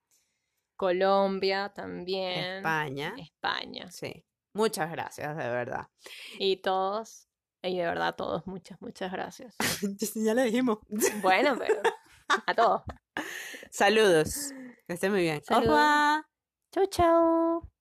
Colombia 0.76 1.72
también, 1.74 2.56
España. 2.56 3.14
España. 3.18 3.90
Sí. 3.90 4.24
Muchas 4.54 4.90
gracias, 4.90 5.36
de 5.36 5.48
verdad. 5.48 5.88
Y 6.38 6.58
todos, 6.58 7.28
y 7.62 7.78
de 7.78 7.84
verdad 7.84 8.14
todos, 8.14 8.46
muchas, 8.46 8.80
muchas 8.80 9.10
gracias. 9.10 9.54
ya 10.14 10.34
lo 10.34 10.42
dijimos. 10.42 10.78
Bueno, 11.22 11.56
pero 11.58 11.80
a 12.46 12.54
todos. 12.54 12.82
Saludos. 13.70 14.52
Que 14.86 14.94
estén 14.94 15.12
muy 15.12 15.22
bien. 15.22 15.42
Saludos. 15.44 16.22
Chau, 16.70 16.86
chau. 16.86 17.72